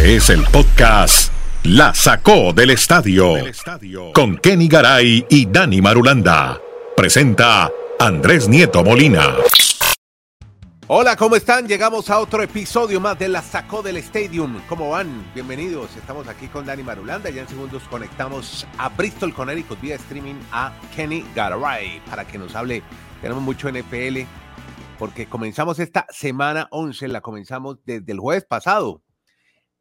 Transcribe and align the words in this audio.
Este 0.00 0.16
es 0.16 0.30
el 0.30 0.44
podcast 0.44 1.30
La 1.62 1.92
Sacó 1.92 2.54
del 2.54 2.70
Estadio 2.70 3.34
con 4.14 4.38
Kenny 4.38 4.66
Garay 4.66 5.26
y 5.28 5.44
Dani 5.44 5.82
Marulanda. 5.82 6.58
Presenta 6.96 7.70
Andrés 7.98 8.48
Nieto 8.48 8.82
Molina. 8.82 9.34
Hola, 10.86 11.16
¿cómo 11.16 11.36
están? 11.36 11.68
Llegamos 11.68 12.08
a 12.08 12.18
otro 12.18 12.42
episodio 12.42 12.98
más 12.98 13.18
de 13.18 13.28
La 13.28 13.42
Sacó 13.42 13.82
del 13.82 13.98
Stadium. 13.98 14.62
¿Cómo 14.70 14.88
van? 14.88 15.30
Bienvenidos. 15.34 15.94
Estamos 15.94 16.28
aquí 16.28 16.46
con 16.46 16.64
Dani 16.64 16.82
Marulanda. 16.82 17.28
Ya 17.28 17.42
en 17.42 17.48
segundos 17.48 17.82
conectamos 17.90 18.66
a 18.78 18.88
Bristol, 18.88 19.34
Connecticut, 19.34 19.82
vía 19.82 19.96
streaming 19.96 20.40
a 20.50 20.72
Kenny 20.96 21.26
Garay 21.34 22.00
para 22.08 22.26
que 22.26 22.38
nos 22.38 22.56
hable. 22.56 22.82
Tenemos 23.20 23.42
mucho 23.42 23.70
NFL 23.70 24.20
porque 24.98 25.26
comenzamos 25.26 25.78
esta 25.78 26.06
semana 26.08 26.68
11, 26.70 27.06
la 27.08 27.20
comenzamos 27.20 27.76
desde 27.84 28.12
el 28.12 28.18
jueves 28.18 28.46
pasado 28.46 29.02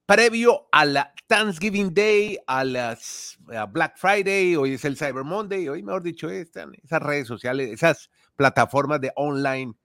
previo 0.10 0.68
a 0.72 0.86
la 0.86 1.14
Thanksgiving 1.28 1.94
Day, 1.94 2.40
a 2.48 2.64
las 2.64 3.38
Black 3.72 3.96
Friday, 3.96 4.56
hoy 4.56 4.74
es 4.74 4.84
el 4.84 4.98
Cyber 4.98 5.24
Monday, 5.24 5.70
hoy 5.70 5.84
mejor 5.84 6.02
dicho, 6.02 6.32
están 6.32 6.74
esas 6.84 7.00
redes 7.00 7.28
sociales, 7.28 7.70
esas 7.70 8.10
plataformas 8.36 9.00
de 9.02 9.12
online 9.16 9.76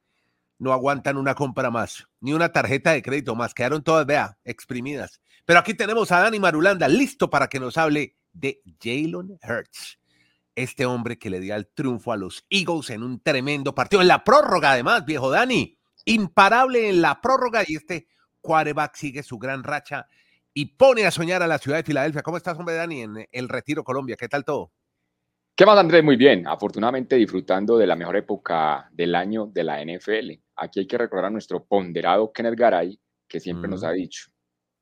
no 0.58 0.72
aguantan 0.72 1.18
una 1.18 1.34
compra 1.34 1.70
más, 1.70 2.08
ni 2.20 2.32
una 2.32 2.50
tarjeta 2.50 2.92
de 2.92 3.02
crédito 3.02 3.34
más, 3.34 3.52
quedaron 3.52 3.84
todas, 3.84 4.06
vea, 4.06 4.38
exprimidas. 4.44 5.20
Pero 5.44 5.58
aquí 5.58 5.74
tenemos 5.74 6.10
a 6.10 6.20
Dani 6.20 6.40
Marulanda 6.40 6.88
listo 6.88 7.28
para 7.28 7.48
que 7.48 7.60
nos 7.60 7.76
hable 7.76 8.16
de 8.32 8.62
Jalen 8.82 9.38
Hurts, 9.46 9.98
este 10.54 10.86
hombre 10.86 11.18
que 11.18 11.28
le 11.28 11.38
dio 11.38 11.54
el 11.54 11.66
triunfo 11.66 12.12
a 12.12 12.16
los 12.16 12.46
Eagles 12.48 12.88
en 12.88 13.02
un 13.02 13.20
tremendo 13.20 13.74
partido, 13.74 14.00
en 14.00 14.08
la 14.08 14.24
prórroga 14.24 14.72
además, 14.72 15.04
viejo 15.04 15.28
Dani, 15.28 15.78
imparable 16.06 16.88
en 16.88 17.02
la 17.02 17.20
prórroga 17.20 17.62
y 17.66 17.76
este 17.76 18.08
quarterback 18.44 18.94
sigue 18.94 19.22
su 19.22 19.38
gran 19.38 19.64
racha 19.64 20.06
y 20.52 20.66
pone 20.76 21.06
a 21.06 21.10
soñar 21.10 21.42
a 21.42 21.48
la 21.48 21.58
ciudad 21.58 21.78
de 21.78 21.82
Filadelfia. 21.82 22.22
¿Cómo 22.22 22.36
estás, 22.36 22.56
hombre, 22.58 22.74
Dani, 22.74 23.00
en 23.00 23.26
el 23.32 23.48
Retiro 23.48 23.82
Colombia? 23.82 24.16
¿Qué 24.16 24.28
tal 24.28 24.44
todo? 24.44 24.70
¿Qué 25.56 25.64
más, 25.64 25.78
Andrés? 25.78 26.04
Muy 26.04 26.16
bien. 26.16 26.46
Afortunadamente 26.46 27.16
disfrutando 27.16 27.78
de 27.78 27.86
la 27.86 27.96
mejor 27.96 28.16
época 28.16 28.88
del 28.92 29.14
año 29.14 29.46
de 29.46 29.64
la 29.64 29.82
NFL. 29.82 30.32
Aquí 30.56 30.80
hay 30.80 30.86
que 30.86 30.98
recordar 30.98 31.26
a 31.26 31.30
nuestro 31.30 31.64
ponderado 31.64 32.32
Kenneth 32.32 32.58
Garay, 32.58 33.00
que 33.26 33.40
siempre 33.40 33.68
nos 33.68 33.82
ha 33.82 33.90
dicho, 33.92 34.30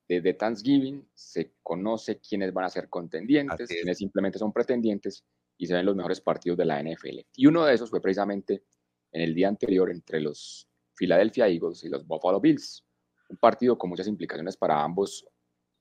desde 0.09 0.35
Thanksgiving 0.35 1.09
se 1.15 1.55
conoce 1.63 2.21
quiénes 2.21 2.53
van 2.53 2.65
a 2.65 2.71
ser 2.71 2.89
contendientes, 2.89 3.69
quiénes 3.69 3.97
simplemente 3.97 4.39
son 4.39 4.53
pretendientes 4.53 5.25
y 5.57 5.67
se 5.67 5.75
ven 5.75 5.87
los 5.87 5.97
mejores 5.97 6.21
partidos 6.21 6.59
de 6.59 6.65
la 6.65 6.83
NFL. 6.83 7.21
Y 7.35 7.47
uno 7.47 7.65
de 7.65 7.75
esos 7.75 7.89
fue 7.89 8.01
precisamente 8.01 8.65
en 9.13 9.23
el 9.23 9.35
día 9.35 9.49
anterior 9.49 9.91
entre 9.91 10.21
los 10.21 10.69
Philadelphia 10.95 11.49
Eagles 11.49 11.85
y 11.85 11.89
los 11.89 12.07
Buffalo 12.07 12.41
Bills 12.41 12.85
un 13.33 13.39
partido 13.39 13.77
con 13.77 13.91
muchas 13.91 14.07
implicaciones 14.07 14.57
para 14.57 14.83
ambos 14.83 15.27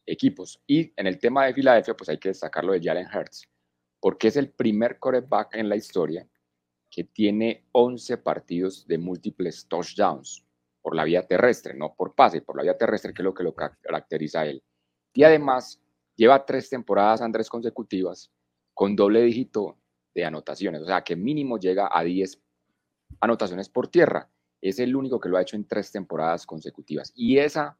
equipos. 0.05 0.61
Y 0.65 0.93
en 0.95 1.07
el 1.07 1.19
tema 1.19 1.45
de 1.45 1.53
Filadelfia, 1.53 1.95
pues 1.95 2.09
hay 2.09 2.17
que 2.17 2.29
destacarlo 2.29 2.73
de 2.73 2.81
Jalen 2.81 3.07
Hurts, 3.07 3.47
porque 3.99 4.29
es 4.29 4.37
el 4.37 4.49
primer 4.49 4.97
quarterback 4.97 5.55
en 5.55 5.69
la 5.69 5.75
historia 5.75 6.27
que 6.89 7.03
tiene 7.03 7.67
11 7.71 8.17
partidos 8.17 8.87
de 8.87 8.97
múltiples 8.97 9.67
touchdowns 9.67 10.43
por 10.81 10.95
la 10.95 11.03
vía 11.03 11.25
terrestre, 11.27 11.73
no 11.73 11.93
por 11.93 12.15
pase, 12.15 12.41
por 12.41 12.57
la 12.57 12.63
vía 12.63 12.77
terrestre, 12.77 13.13
que 13.13 13.21
es 13.21 13.25
lo 13.25 13.33
que 13.33 13.43
lo 13.43 13.53
caracteriza 13.53 14.41
a 14.41 14.45
él. 14.47 14.63
Y 15.13 15.23
además 15.23 15.79
lleva 16.15 16.45
tres 16.45 16.69
temporadas, 16.69 17.21
Andrés, 17.21 17.49
consecutivas 17.49 18.31
con 18.73 18.95
doble 18.95 19.21
dígito 19.21 19.77
de 20.13 20.25
anotaciones, 20.25 20.81
o 20.81 20.85
sea 20.85 21.03
que 21.03 21.15
mínimo 21.15 21.57
llega 21.57 21.89
a 21.91 22.03
10 22.03 22.41
anotaciones 23.19 23.69
por 23.69 23.87
tierra. 23.87 24.29
Es 24.61 24.79
el 24.79 24.95
único 24.95 25.19
que 25.19 25.29
lo 25.29 25.37
ha 25.37 25.41
hecho 25.41 25.55
en 25.55 25.65
tres 25.65 25.91
temporadas 25.91 26.45
consecutivas. 26.45 27.11
Y 27.15 27.37
esa 27.37 27.77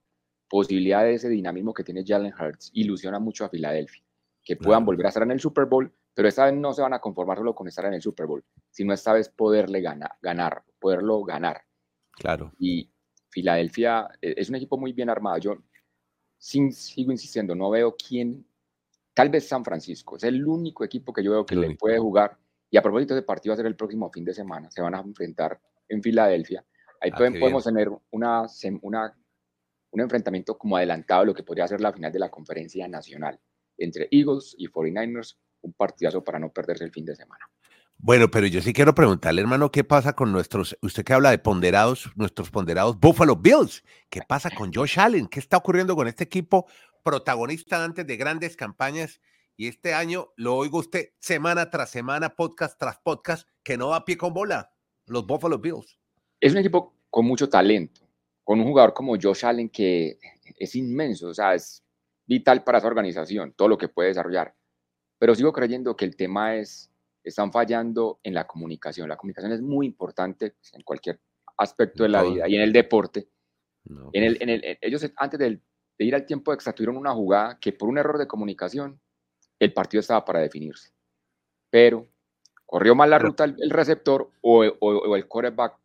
posibilidad 0.49 1.03
de 1.03 1.13
ese 1.13 1.29
dinamismo 1.29 1.73
que 1.73 1.83
tiene 1.83 2.03
Jalen 2.05 2.33
Hurts 2.33 2.71
ilusiona 2.73 3.19
mucho 3.19 3.45
a 3.45 3.49
Filadelfia, 3.49 4.03
que 4.43 4.57
puedan 4.57 4.83
volver 4.83 5.05
a 5.05 5.09
estar 5.09 5.23
en 5.23 5.31
el 5.31 5.39
Super 5.39 5.65
Bowl, 5.65 5.93
pero 6.13 6.27
esta 6.27 6.45
vez 6.45 6.53
no 6.55 6.73
se 6.73 6.81
van 6.81 6.93
a 6.93 6.99
conformar 6.99 7.37
solo 7.37 7.55
con 7.55 7.67
estar 7.67 7.85
en 7.85 7.93
el 7.93 8.02
Super 8.02 8.25
Bowl, 8.25 8.43
sino 8.69 8.93
esta 8.93 9.14
vez 9.14 9.30
poderle 9.30 9.80
ganar, 9.81 10.11
ganar 10.21 10.64
poderlo 10.81 11.23
ganar. 11.23 11.61
Claro. 12.11 12.52
Y 12.59 12.91
Filadelfia 13.30 14.09
eh, 14.21 14.33
es 14.36 14.49
un 14.49 14.55
equipo 14.55 14.77
muy 14.77 14.91
bien 14.91 15.09
armado. 15.09 15.37
Yo 15.37 15.58
sigo 16.37 17.11
insistiendo, 17.11 17.55
no 17.55 17.70
veo 17.70 17.95
quién, 17.95 18.45
tal 19.14 19.30
vez 19.30 19.47
San 19.47 19.64
Francisco, 19.64 20.17
es 20.17 20.23
el 20.23 20.45
único 20.45 20.83
equipo 20.83 21.14
que 21.14 21.23
yo 21.23 21.31
veo 21.31 21.45
que 21.45 21.55
le 21.55 21.75
puede 21.75 21.99
jugar. 21.99 22.37
Y 22.70 22.77
a 22.77 22.81
propósito, 22.81 23.14
de 23.14 23.21
partido 23.21 23.52
va 23.52 23.53
a 23.55 23.58
ser 23.58 23.65
el 23.67 23.75
próximo 23.75 24.09
fin 24.09 24.25
de 24.25 24.33
semana. 24.33 24.71
Se 24.71 24.81
van 24.81 24.95
a 24.95 25.02
enfrentar 25.02 25.61
en 25.87 26.02
Filadelfia. 26.02 26.65
Ahí 27.02 27.10
ah, 27.14 27.17
podemos 27.17 27.64
tener 27.64 27.89
una, 28.12 28.45
una, 28.82 29.17
un 29.89 30.02
enfrentamiento 30.02 30.58
como 30.58 30.78
adelantado 30.78 31.22
de 31.22 31.28
lo 31.28 31.34
que 31.34 31.44
podría 31.44 31.67
ser 31.67 31.82
la 31.82 31.92
final 31.92 32.12
de 32.12 32.20
la 32.20 32.30
conferencia 32.30 32.88
nacional 32.88 33.39
entre 33.78 34.08
Eagles 34.12 34.56
y 34.58 34.67
49ers, 34.67 35.38
un 35.62 35.73
partidazo 35.73 36.23
para 36.23 36.38
no 36.38 36.52
perderse 36.52 36.84
el 36.84 36.92
fin 36.92 37.06
de 37.06 37.16
semana. 37.16 37.44
Bueno, 37.98 38.30
pero 38.30 38.48
yo 38.48 38.62
sí 38.62 38.73
quiero 38.73 38.95
preguntarle, 38.95 39.42
hermano, 39.42 39.72
¿qué 39.72 39.84
pasa 39.84 40.14
con 40.14 40.32
nuestros, 40.32 40.78
usted 40.82 41.04
que 41.04 41.14
habla 41.14 41.32
de 41.32 41.39
ponderados, 41.39 42.12
nuestros 42.16 42.50
ponderados 42.50 43.00
Buffalo 43.00 43.36
Bills? 43.36 43.83
¿Qué 44.10 44.22
pasa 44.28 44.50
con 44.52 44.72
Josh 44.73 45.00
Allen? 45.00 45.28
¿Qué 45.28 45.39
está 45.39 45.58
ocurriendo 45.58 45.95
con 45.95 46.08
este 46.08 46.23
equipo 46.23 46.68
protagonista 47.04 47.83
antes 47.83 48.06
de 48.06 48.18
grandes 48.18 48.56
campañas? 48.56 49.22
Y 49.56 49.68
este 49.68 49.94
año 49.94 50.33
lo 50.36 50.56
oigo 50.56 50.80
usted 50.80 51.10
semana 51.20 51.70
tras 51.70 51.92
semana, 51.92 52.36
podcast 52.36 52.80
tras 52.80 52.98
podcast, 53.00 53.48
que 53.64 53.78
no 53.78 53.89
va 53.89 53.98
a 53.98 54.06
pie 54.06 54.18
con 54.18 54.33
bola, 54.33 54.72
los 55.06 55.26
Buffalo 55.26 55.60
Bills. 55.60 56.01
Es 56.41 56.52
un 56.53 56.57
equipo 56.57 56.95
con 57.09 57.25
mucho 57.25 57.47
talento, 57.47 58.02
con 58.43 58.59
un 58.59 58.65
jugador 58.65 58.93
como 58.93 59.15
Josh 59.21 59.45
Allen 59.45 59.69
que 59.69 60.17
es 60.57 60.75
inmenso, 60.75 61.27
o 61.27 61.33
sea, 61.33 61.53
es 61.53 61.83
vital 62.25 62.63
para 62.63 62.79
esa 62.79 62.87
organización, 62.87 63.53
todo 63.53 63.67
lo 63.67 63.77
que 63.77 63.87
puede 63.87 64.09
desarrollar. 64.09 64.55
Pero 65.19 65.35
sigo 65.35 65.53
creyendo 65.53 65.95
que 65.95 66.05
el 66.05 66.15
tema 66.15 66.55
es, 66.55 66.91
están 67.23 67.52
fallando 67.52 68.19
en 68.23 68.33
la 68.33 68.47
comunicación. 68.47 69.07
La 69.07 69.17
comunicación 69.17 69.52
es 69.52 69.61
muy 69.61 69.85
importante 69.85 70.55
en 70.73 70.81
cualquier 70.81 71.19
aspecto 71.57 72.03
de 72.03 72.09
la 72.09 72.23
vida 72.23 72.49
y 72.49 72.55
en 72.55 72.61
el 72.61 72.73
deporte. 72.73 73.29
En 74.13 74.23
el, 74.23 74.37
en 74.41 74.49
el, 74.49 74.77
ellos 74.81 75.11
antes 75.17 75.39
de, 75.39 75.59
ir 75.99 76.15
al 76.15 76.25
tiempo 76.25 76.53
extra 76.53 76.73
tuvieron 76.73 76.97
una 76.97 77.13
jugada 77.13 77.59
que 77.59 77.73
por 77.73 77.89
un 77.89 77.99
error 77.99 78.17
de 78.17 78.27
comunicación 78.27 78.99
el 79.59 79.73
partido 79.73 80.02
estaba 80.02 80.25
para 80.25 80.39
definirse. 80.39 80.91
Pero 81.69 82.08
corrió 82.65 82.95
mal 82.95 83.09
la 83.09 83.19
ruta 83.19 83.43
el, 83.43 83.69
receptor 83.69 84.31
o, 84.41 84.63
o, 84.79 85.15
el 85.15 85.27
quarterback 85.27 85.80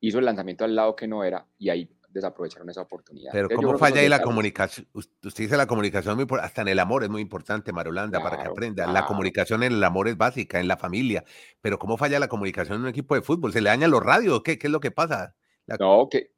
hizo 0.00 0.18
el 0.18 0.24
lanzamiento 0.24 0.64
al 0.64 0.74
lado 0.74 0.96
que 0.96 1.06
no 1.06 1.24
era 1.24 1.46
y 1.58 1.68
ahí 1.68 1.90
desaprovecharon 2.08 2.68
esa 2.68 2.82
oportunidad. 2.82 3.30
Pero 3.32 3.48
¿cómo 3.50 3.78
falla 3.78 4.00
ahí 4.00 4.08
la 4.08 4.20
comunicación? 4.20 4.86
Usted 4.92 5.44
dice 5.44 5.56
la 5.56 5.66
comunicación, 5.66 6.26
hasta 6.40 6.62
en 6.62 6.68
el 6.68 6.78
amor 6.78 7.04
es 7.04 7.10
muy 7.10 7.22
importante, 7.22 7.72
Marolanda, 7.72 8.20
para 8.20 8.42
que 8.42 8.48
aprenda. 8.48 8.86
La 8.86 9.06
comunicación 9.06 9.62
en 9.62 9.72
el 9.72 9.84
amor 9.84 10.08
es 10.08 10.16
básica, 10.16 10.58
en 10.58 10.68
la 10.68 10.76
familia. 10.76 11.24
Pero 11.60 11.78
¿cómo 11.78 11.96
falla 11.96 12.18
la 12.18 12.28
comunicación 12.28 12.76
en 12.76 12.82
un 12.82 12.88
equipo 12.88 13.14
de 13.14 13.22
fútbol? 13.22 13.52
¿Se 13.52 13.60
le 13.60 13.70
dañan 13.70 13.90
los 13.90 14.02
radios? 14.02 14.42
¿Qué, 14.42 14.58
qué 14.58 14.66
es 14.66 14.72
lo 14.72 14.80
que 14.80 14.90
pasa? 14.90 15.36
No, 15.78 16.08
que 16.10 16.32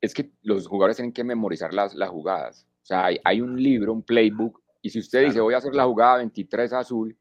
es 0.00 0.14
que 0.14 0.32
los 0.42 0.66
jugadores 0.66 0.96
tienen 0.96 1.12
que 1.12 1.24
memorizar 1.24 1.74
las, 1.74 1.94
las 1.94 2.08
jugadas. 2.08 2.66
O 2.82 2.86
sea, 2.86 3.04
hay, 3.04 3.20
hay 3.24 3.42
un 3.42 3.62
libro, 3.62 3.92
un 3.92 4.02
playbook, 4.02 4.60
y 4.82 4.90
si 4.90 4.98
usted 4.98 5.26
dice 5.26 5.40
voy 5.40 5.54
a 5.54 5.58
hacer 5.58 5.74
la 5.74 5.84
jugada 5.84 6.16
23 6.18 6.72
azul, 6.72 7.16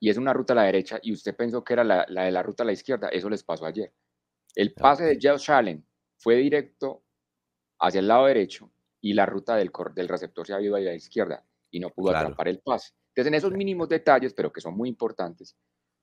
y 0.00 0.08
es 0.08 0.16
una 0.16 0.32
ruta 0.32 0.54
a 0.54 0.56
la 0.56 0.62
derecha 0.64 0.98
y 1.02 1.12
usted 1.12 1.36
pensó 1.36 1.62
que 1.62 1.74
era 1.74 1.84
la, 1.84 2.06
de 2.06 2.30
la 2.30 2.42
ruta 2.42 2.62
a 2.62 2.66
la 2.66 2.72
izquierda, 2.72 3.08
eso 3.08 3.28
les 3.28 3.44
pasó 3.44 3.66
ayer. 3.66 3.92
El 4.54 4.72
pase 4.72 5.04
de 5.04 5.18
Josh 5.22 5.50
Allen 5.50 5.86
fue 6.16 6.36
directo 6.36 7.04
hacia 7.78 8.00
el 8.00 8.08
lado 8.08 8.26
derecho 8.26 8.72
y 9.00 9.12
la 9.12 9.26
ruta 9.26 9.56
del, 9.56 9.70
del 9.94 10.08
receptor 10.08 10.46
se 10.46 10.54
ha 10.54 10.60
ido 10.60 10.74
a 10.74 10.80
la 10.80 10.94
izquierda 10.94 11.44
y 11.70 11.78
no 11.78 11.90
pudo 11.90 12.16
atrapar 12.16 12.48
el 12.48 12.58
pase. 12.60 12.92
Entonces, 13.08 13.28
en 13.28 13.34
esos 13.34 13.52
mínimos 13.52 13.88
detalles, 13.88 14.32
pero 14.34 14.52
que 14.52 14.60
son 14.60 14.76
muy 14.76 14.88
importantes, 14.88 15.56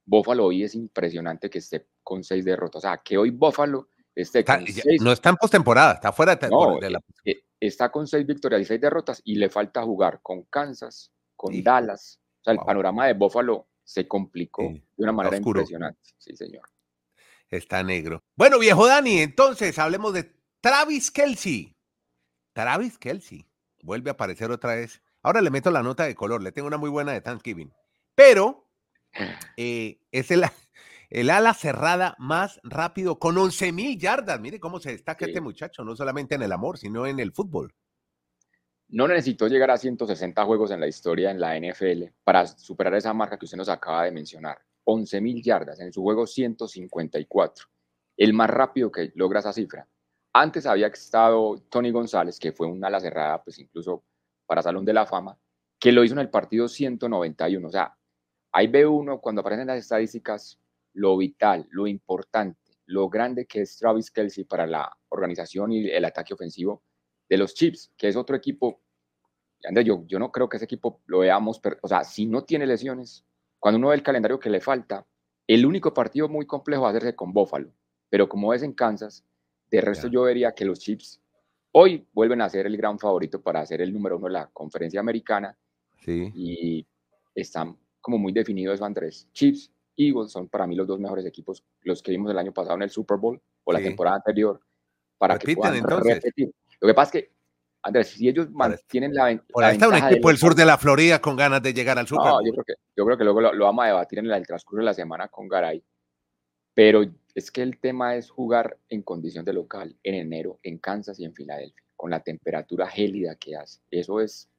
Buffalo 0.06 0.46
hoy 0.46 0.64
es 0.64 0.76
impresionante 0.76 1.50
que 1.50 1.60
esté 1.60 1.88
con 2.04 2.24
seis 2.24 2.46
derrotas. 2.46 2.80
O 2.80 2.88
sea, 2.88 2.98
que 3.04 3.18
hoy 3.18 3.32
Buffalo 3.32 3.90
esté 4.16 4.46
con 4.46 4.66
seis... 4.66 5.02
No 5.02 5.12
está 5.12 5.30
en 5.30 5.36
postemporada, 5.36 5.94
está 5.94 6.12
fuera 6.12 6.36
de, 6.36 6.48
de 6.82 6.90
la... 6.90 7.00
Eh, 7.26 7.32
eh, 7.32 7.44
está 7.60 7.92
con 7.92 8.08
seis 8.08 8.26
victorias 8.26 8.62
y 8.62 8.66
seis 8.66 8.80
derrotas 8.80 9.22
y 9.26 9.36
le 9.36 9.50
falta 9.50 9.84
jugar 9.84 10.22
con 10.22 10.44
Kansas, 10.44 11.12
con 11.36 11.62
Dallas. 11.64 12.20
O 12.42 12.44
sea, 12.44 12.54
el 12.54 12.60
panorama 12.60 13.08
de 13.08 13.14
Buffalo 13.14 13.68
se 13.88 14.06
complicó 14.06 14.64
de 14.64 14.84
una 14.98 15.14
manera 15.14 15.38
impresionante. 15.38 16.12
Sí, 16.18 16.36
señor. 16.36 16.64
Está 17.50 17.82
negro. 17.84 18.22
Bueno, 18.36 18.60
viejo 18.60 18.86
Dani, 18.86 19.20
entonces 19.20 19.80
hablemos 19.80 20.14
de 20.14 20.30
Travis 20.60 21.10
Kelsey. 21.10 21.74
Travis 22.52 22.98
Kelsey 22.98 23.48
vuelve 23.82 24.10
a 24.10 24.14
aparecer 24.14 24.52
otra 24.52 24.76
vez. 24.76 25.02
Ahora 25.24 25.42
le 25.42 25.50
meto 25.52 25.72
la 25.72 25.84
nota 25.84 26.04
de 26.04 26.16
color, 26.16 26.44
le 26.44 26.52
tengo 26.52 26.68
una 26.68 26.76
muy 26.76 26.90
buena 26.90 27.14
de 27.14 27.22
Thanksgiving. 27.22 27.72
Pero 28.14 28.70
eh, 29.58 30.02
es 30.12 30.32
el, 30.32 30.44
el, 31.10 31.30
ala 31.30 31.54
cerrada 31.54 32.18
más 32.20 32.60
rápido 32.64 33.20
con 33.20 33.38
11 33.38 33.72
mil 33.72 33.98
yardas. 33.98 34.42
Mire 34.42 34.60
cómo 34.60 34.82
se 34.82 34.92
destaca 34.92 35.26
este 35.26 35.40
muchacho, 35.40 35.86
no 35.86 35.96
solamente 35.96 36.36
en 36.36 36.42
el 36.42 36.52
amor, 36.52 36.78
sino 36.78 37.08
en 37.08 37.22
el 37.22 37.32
fútbol 37.32 37.74
no 38.90 39.08
necesitó 39.08 39.48
llegar 39.48 39.72
a 39.72 39.78
160 39.78 40.46
juegos 40.46 40.72
en 40.72 40.80
la 40.80 40.88
historia 40.88 41.32
en 41.32 41.40
la 41.40 41.60
NFL 41.60 42.06
para 42.24 42.48
superar 42.48 42.96
esa 42.96 43.14
marca 43.14 43.38
que 43.38 43.46
usted 43.46 43.58
nos 43.58 43.70
acaba 43.70 44.06
de 44.06 44.12
mencionar. 44.12 44.60
11.000 44.86 45.44
yardas 45.44 45.80
en 45.82 45.92
su 45.92 46.02
juego 46.02 46.26
154. 46.26 47.66
El 48.16 48.34
más 48.34 48.50
rápido 48.50 48.90
que 48.90 49.12
logra 49.16 49.40
esa 49.40 49.52
cifra. 49.52 49.88
Antes 50.34 50.66
había 50.66 50.88
estado 50.88 51.58
Tony 51.70 51.92
González, 51.92 52.40
que 52.40 52.54
fue 52.54 52.68
una 52.68 52.88
ala 52.88 53.00
cerrada, 53.00 53.44
pues 53.44 53.60
incluso 53.60 54.06
para 54.46 54.62
Salón 54.62 54.86
de 54.86 54.94
la 54.94 55.06
Fama, 55.06 55.38
que 55.80 55.92
lo 55.92 56.04
hizo 56.04 56.14
en 56.14 56.20
el 56.20 56.30
partido 56.30 56.70
191. 56.70 57.68
O 57.68 57.72
sea, 57.72 57.98
ahí 58.54 58.68
ve 58.68 58.86
uno 58.86 59.20
cuando 59.20 59.42
aparecen 59.42 59.68
las 59.68 59.80
estadísticas 59.80 60.58
lo 60.94 61.18
vital, 61.18 61.68
lo 61.70 61.86
importante, 61.86 62.78
lo 62.86 63.10
grande 63.10 63.46
que 63.46 63.62
es 63.62 63.78
Travis 63.78 64.10
Kelsey 64.10 64.46
para 64.46 64.66
la 64.66 64.98
organización 65.10 65.74
y 65.74 65.90
el 65.90 66.06
ataque 66.06 66.34
ofensivo 66.34 66.84
de 67.30 67.38
los 67.38 67.54
Chips, 67.54 67.92
que 67.98 68.08
es 68.08 68.16
otro 68.16 68.36
equipo. 68.36 68.82
yo, 69.84 70.04
yo 70.08 70.20
no 70.20 70.32
creo 70.32 70.48
que 70.50 70.58
ese 70.58 70.66
equipo 70.66 71.02
lo 71.06 71.20
veamos, 71.20 71.62
o 71.82 71.88
sea, 71.88 72.04
si 72.04 72.26
no 72.26 72.44
tiene 72.44 72.66
lesiones, 72.66 73.26
cuando 73.60 73.78
uno 73.78 73.90
ve 73.90 73.96
el 73.96 74.04
calendario 74.04 74.40
que 74.40 74.50
le 74.50 74.62
falta, 74.62 75.06
el 75.48 75.66
único 75.66 75.94
partido 75.94 76.28
muy 76.28 76.46
complejo 76.46 76.84
va 76.84 76.90
a 76.90 76.92
hacerse 76.92 77.16
con 77.16 77.34
Buffalo, 77.34 77.72
pero 78.10 78.28
como 78.28 78.54
es 78.54 78.64
en 78.64 78.74
Kansas, 78.74 79.26
de 79.70 79.82
resto 79.82 80.08
yo 80.08 80.24
vería 80.24 80.54
que 80.54 80.66
los 80.66 80.80
Chips 80.80 81.22
hoy 81.72 82.08
vuelven 82.14 82.42
a 82.42 82.50
ser 82.50 82.66
el 82.66 82.78
gran 82.78 82.98
favorito 82.98 83.42
para 83.42 83.66
ser 83.66 83.82
el 83.82 83.94
número 83.94 84.18
uno 84.18 84.28
de 84.28 84.34
la 84.34 84.48
conferencia 84.48 85.00
americana. 85.00 85.56
Sí. 86.00 86.32
Y 86.34 86.88
están 87.36 87.78
como 88.02 88.18
muy 88.18 88.32
definidos 88.32 88.76
eso, 88.76 88.86
Andrés. 88.86 89.30
Chips, 89.34 89.72
Eagles 89.96 90.32
son 90.32 90.48
para 90.48 90.66
mí 90.66 90.76
los 90.76 90.88
dos 90.88 91.00
mejores 91.00 91.26
equipos, 91.26 91.64
los 91.82 92.02
que 92.02 92.12
vimos 92.12 92.32
el 92.32 92.38
año 92.38 92.54
pasado 92.54 92.76
en 92.76 92.84
el 92.84 92.90
Super 92.90 93.18
Bowl 93.18 93.42
o 93.64 93.74
la 93.74 93.80
temporada 93.80 94.16
anterior, 94.16 94.60
para 95.18 95.38
que 95.38 95.56
puedan 95.56 95.84
repetir. 95.84 96.52
Lo 96.80 96.88
que 96.88 96.94
pasa 96.94 97.18
es 97.18 97.24
que, 97.24 97.34
Andrés, 97.82 98.10
si 98.10 98.28
ellos 98.28 98.50
mantienen 98.52 99.14
la, 99.14 99.42
Por 99.52 99.64
ahí 99.64 99.74
está 99.74 99.88
un 99.88 99.96
equipo 99.96 100.28
del 100.28 100.38
sur 100.38 100.56
de 100.56 100.66
la 100.66 100.78
Florida 100.78 101.20
con 101.20 101.36
ganas 101.36 101.62
de 101.62 101.74
llegar 101.74 101.98
al 101.98 102.08
Super 102.08 102.32
Bowl. 102.32 102.46
yo 102.46 102.52
creo 102.52 102.66
que, 102.66 102.74
yo 102.96 103.06
creo 103.06 103.18
que 103.18 103.24
luego 103.24 103.42
lo, 103.42 103.66
vamos 103.66 103.86
a 103.86 103.88
debatir 103.88 104.20
en 104.20 104.30
el 104.30 104.48
transcurso 104.48 104.80
de 104.80 104.86
la 104.86 104.94
semana 104.94 105.28
con 105.28 105.48
Garay. 105.48 105.84
Pero 106.74 107.04
es 107.34 107.52
que 107.52 107.62
el 107.62 107.80
tema 107.80 108.16
es 108.16 108.30
jugar 108.30 108.78
en 108.90 109.02
condición 109.02 109.46
de 109.46 109.54
local 109.54 109.96
en 110.04 110.16
enero 110.16 110.60
en 110.64 110.78
Kansas 110.78 111.20
y 111.20 111.26
en 111.26 111.34
Filadelfia, 111.34 111.84
con 111.96 112.12
la 112.12 112.20
temperatura 112.20 112.88
gélida 112.88 113.36
que 113.36 113.56
hace. 113.56 113.80
Eso 113.90 114.20
es 114.20 114.50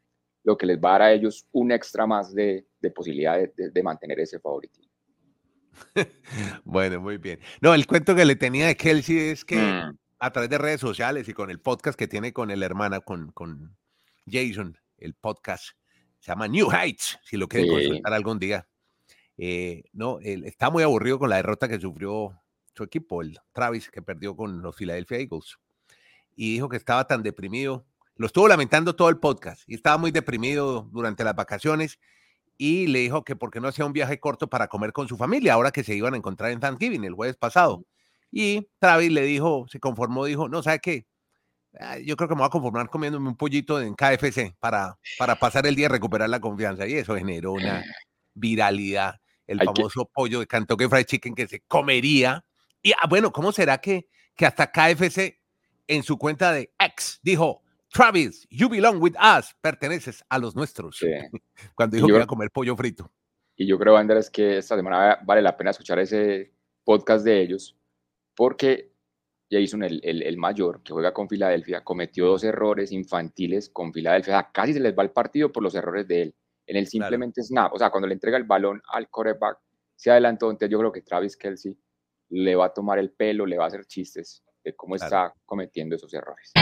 lo 0.42 0.56
que 0.56 0.66
les 0.66 0.78
va 0.78 0.90
a 0.90 0.92
dar 0.92 1.02
a 1.02 1.12
ellos 1.12 1.46
un 1.52 1.70
extra 1.70 2.06
más 2.06 2.34
de, 2.34 2.66
de 2.80 2.90
posibilidad 2.90 3.38
de, 3.38 3.70
de, 3.70 3.82
mantener 3.82 4.18
ese 4.20 4.40
favoritismo. 4.40 4.90
bueno, 6.64 7.00
muy 7.00 7.18
bien. 7.18 7.38
No, 7.60 7.74
el 7.74 7.86
cuento 7.86 8.14
que 8.14 8.24
le 8.24 8.34
tenía 8.34 8.66
de 8.66 8.76
Kelsey 8.76 9.30
es 9.30 9.44
que 9.44 9.56
mm 9.56 9.98
a 10.18 10.30
través 10.32 10.50
de 10.50 10.58
redes 10.58 10.80
sociales 10.80 11.28
y 11.28 11.32
con 11.32 11.50
el 11.50 11.60
podcast 11.60 11.98
que 11.98 12.08
tiene 12.08 12.32
con 12.32 12.50
el 12.50 12.62
hermana, 12.62 13.00
con, 13.00 13.30
con 13.32 13.76
Jason, 14.26 14.78
el 14.98 15.14
podcast 15.14 15.70
se 16.18 16.32
llama 16.32 16.48
New 16.48 16.68
Heights, 16.70 17.18
si 17.22 17.36
lo 17.36 17.48
quieren 17.48 17.70
consultar 17.70 18.12
algún 18.12 18.38
día. 18.38 18.68
Eh, 19.36 19.84
no, 19.92 20.18
él 20.20 20.44
está 20.44 20.70
muy 20.70 20.82
aburrido 20.82 21.18
con 21.18 21.30
la 21.30 21.36
derrota 21.36 21.68
que 21.68 21.78
sufrió 21.78 22.40
su 22.74 22.82
equipo, 22.82 23.22
el 23.22 23.38
Travis, 23.52 23.90
que 23.90 24.02
perdió 24.02 24.36
con 24.36 24.60
los 24.62 24.74
Philadelphia 24.74 25.18
Eagles. 25.18 25.58
Y 26.34 26.54
dijo 26.54 26.68
que 26.68 26.76
estaba 26.76 27.06
tan 27.06 27.22
deprimido. 27.22 27.86
Lo 28.16 28.26
estuvo 28.26 28.48
lamentando 28.48 28.96
todo 28.96 29.08
el 29.08 29.18
podcast 29.18 29.62
y 29.68 29.74
estaba 29.74 29.96
muy 29.96 30.10
deprimido 30.10 30.88
durante 30.92 31.22
las 31.22 31.36
vacaciones 31.36 32.00
y 32.56 32.88
le 32.88 32.98
dijo 32.98 33.24
que 33.24 33.36
porque 33.36 33.60
no 33.60 33.68
hacía 33.68 33.84
un 33.84 33.92
viaje 33.92 34.18
corto 34.18 34.48
para 34.48 34.66
comer 34.66 34.92
con 34.92 35.06
su 35.06 35.16
familia, 35.16 35.54
ahora 35.54 35.70
que 35.70 35.84
se 35.84 35.94
iban 35.94 36.14
a 36.14 36.16
encontrar 36.16 36.50
en 36.50 36.58
Thanksgiving 36.58 37.04
el 37.04 37.14
jueves 37.14 37.36
pasado. 37.36 37.84
Y 38.30 38.68
Travis 38.78 39.10
le 39.10 39.22
dijo, 39.22 39.66
se 39.68 39.80
conformó, 39.80 40.24
dijo, 40.26 40.48
no, 40.48 40.62
¿sabe 40.62 40.80
qué? 40.80 41.06
Ah, 41.78 41.98
yo 41.98 42.16
creo 42.16 42.28
que 42.28 42.34
me 42.34 42.40
voy 42.40 42.46
a 42.46 42.50
conformar 42.50 42.88
comiéndome 42.88 43.28
un 43.28 43.36
pollito 43.36 43.80
en 43.80 43.94
KFC 43.94 44.54
para, 44.58 44.98
para 45.18 45.38
pasar 45.38 45.66
el 45.66 45.74
día 45.74 45.86
y 45.86 45.88
recuperar 45.88 46.28
la 46.28 46.40
confianza. 46.40 46.86
Y 46.86 46.94
eso 46.94 47.14
generó 47.14 47.52
una 47.52 47.84
viralidad. 48.34 49.20
El 49.46 49.60
famoso 49.60 50.10
pollo 50.12 50.40
de 50.40 50.46
Kentucky 50.46 50.88
Fried 50.88 51.06
Chicken 51.06 51.34
que 51.34 51.46
se 51.46 51.60
comería. 51.60 52.44
Y 52.82 52.92
ah, 52.92 53.06
bueno, 53.08 53.32
¿cómo 53.32 53.52
será 53.52 53.78
que, 53.78 54.08
que 54.36 54.44
hasta 54.44 54.70
KFC 54.70 55.40
en 55.86 56.02
su 56.02 56.18
cuenta 56.18 56.52
de 56.52 56.72
X 56.78 57.20
dijo, 57.22 57.62
Travis, 57.90 58.46
you 58.50 58.68
belong 58.68 59.00
with 59.00 59.14
us, 59.14 59.54
perteneces 59.60 60.22
a 60.28 60.38
los 60.38 60.54
nuestros? 60.54 61.00
Cuando 61.74 61.96
dijo 61.96 62.06
que 62.06 62.14
iba 62.14 62.24
a 62.24 62.26
comer 62.26 62.50
pollo 62.50 62.76
frito. 62.76 63.10
Y 63.56 63.66
yo 63.66 63.78
creo, 63.78 63.96
Andrés, 63.96 64.30
que 64.30 64.58
esta 64.58 64.76
semana 64.76 65.18
vale 65.24 65.42
la 65.42 65.56
pena 65.56 65.70
escuchar 65.70 65.98
ese 65.98 66.52
podcast 66.84 67.24
de 67.24 67.40
ellos, 67.40 67.77
porque 68.38 68.92
Jason, 69.50 69.82
el, 69.82 70.00
el, 70.04 70.36
mayor, 70.36 70.80
que 70.84 70.92
juega 70.92 71.12
con 71.12 71.28
Filadelfia, 71.28 71.82
cometió 71.82 72.26
dos 72.26 72.44
errores 72.44 72.92
infantiles 72.92 73.68
con 73.68 73.92
Filadelfia. 73.92 74.48
casi 74.52 74.74
se 74.74 74.78
les 74.78 74.96
va 74.96 75.02
el 75.02 75.10
partido 75.10 75.50
por 75.50 75.64
los 75.64 75.74
errores 75.74 76.06
de 76.06 76.22
él. 76.22 76.34
En 76.64 76.76
el 76.76 76.86
simplemente 76.86 77.42
snap, 77.42 77.72
o 77.74 77.78
sea, 77.78 77.90
cuando 77.90 78.06
le 78.06 78.14
entrega 78.14 78.36
el 78.36 78.44
balón 78.44 78.80
al 78.92 79.08
quarterback, 79.08 79.58
se 79.96 80.12
adelantó. 80.12 80.52
Entonces 80.52 80.70
yo 80.70 80.78
creo 80.78 80.92
que 80.92 81.02
Travis 81.02 81.36
Kelsey 81.36 81.76
le 82.28 82.54
va 82.54 82.66
a 82.66 82.72
tomar 82.72 83.00
el 83.00 83.10
pelo, 83.10 83.44
le 83.44 83.58
va 83.58 83.64
a 83.64 83.66
hacer 83.66 83.84
chistes 83.86 84.44
de 84.62 84.76
cómo 84.76 84.94
está 84.94 85.34
cometiendo 85.44 85.96
esos 85.96 86.14
errores. 86.14 86.52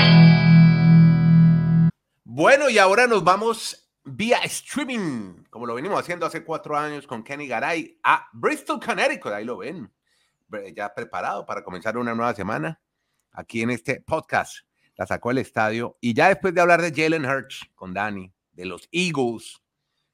Bueno, 2.25 2.71
y 2.71 2.79
ahora 2.79 3.07
nos 3.07 3.23
vamos 3.23 3.93
vía 4.03 4.39
streaming, 4.45 5.45
como 5.51 5.67
lo 5.67 5.75
venimos 5.75 6.01
haciendo 6.01 6.25
hace 6.25 6.43
cuatro 6.43 6.75
años 6.75 7.07
con 7.07 7.23
Kenny 7.23 7.47
Garay, 7.47 8.01
a 8.03 8.31
Bristol, 8.33 8.81
Connecticut. 8.81 9.33
Ahí 9.33 9.45
lo 9.45 9.59
ven 9.59 9.93
ya 10.75 10.95
preparado 10.95 11.45
para 11.47 11.63
comenzar 11.63 11.97
una 11.97 12.15
nueva 12.15 12.35
semana 12.35 12.81
aquí 13.33 13.63
en 13.63 13.71
este 13.71 14.01
podcast. 14.01 14.59
La 14.97 15.07
sacó 15.07 15.31
el 15.31 15.39
estadio. 15.39 15.99
Y 16.01 16.15
ya 16.15 16.29
después 16.29 16.55
de 16.55 16.61
hablar 16.61 16.81
de 16.81 16.93
Jalen 16.93 17.27
Hurts 17.27 17.69
con 17.75 17.93
Dani, 17.93 18.33
de 18.53 18.65
los 18.65 18.89
Eagles, 18.91 19.63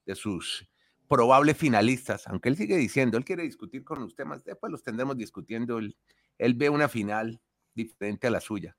de 0.04 0.14
sus 0.14 0.68
probables 1.08 1.56
finalistas, 1.56 2.26
aunque 2.26 2.48
él 2.48 2.56
sigue 2.56 2.76
diciendo, 2.76 3.18
él 3.18 3.24
quiere 3.24 3.42
discutir 3.42 3.84
con 3.84 4.00
los 4.00 4.16
temas, 4.16 4.44
después 4.44 4.72
los 4.72 4.82
tendremos 4.82 5.16
discutiendo. 5.16 5.78
Él, 5.78 5.96
él 6.38 6.54
ve 6.54 6.68
una 6.68 6.88
final 6.88 7.40
diferente 7.74 8.26
a 8.26 8.30
la 8.30 8.40
suya, 8.40 8.76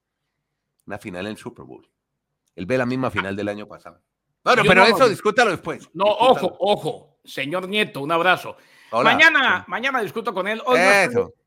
una 0.85 0.97
final 0.97 1.27
en 1.27 1.37
Super 1.37 1.65
Bowl. 1.65 1.89
Él 2.55 2.65
ve 2.65 2.77
la 2.77 2.85
misma 2.85 3.09
final 3.09 3.35
del 3.35 3.49
año 3.49 3.67
pasado. 3.67 4.01
Bueno, 4.43 4.63
pero 4.67 4.83
eso 4.83 5.07
discútalo 5.07 5.51
después. 5.51 5.89
No, 5.93 6.05
ojo, 6.05 6.55
ojo, 6.59 7.19
señor 7.23 7.69
Nieto, 7.69 8.01
un 8.01 8.11
abrazo. 8.11 8.57
Mañana, 8.91 9.63
mañana 9.67 10.01
discuto 10.01 10.33
con 10.33 10.47
él. 10.47 10.61
Hoy 10.65 10.79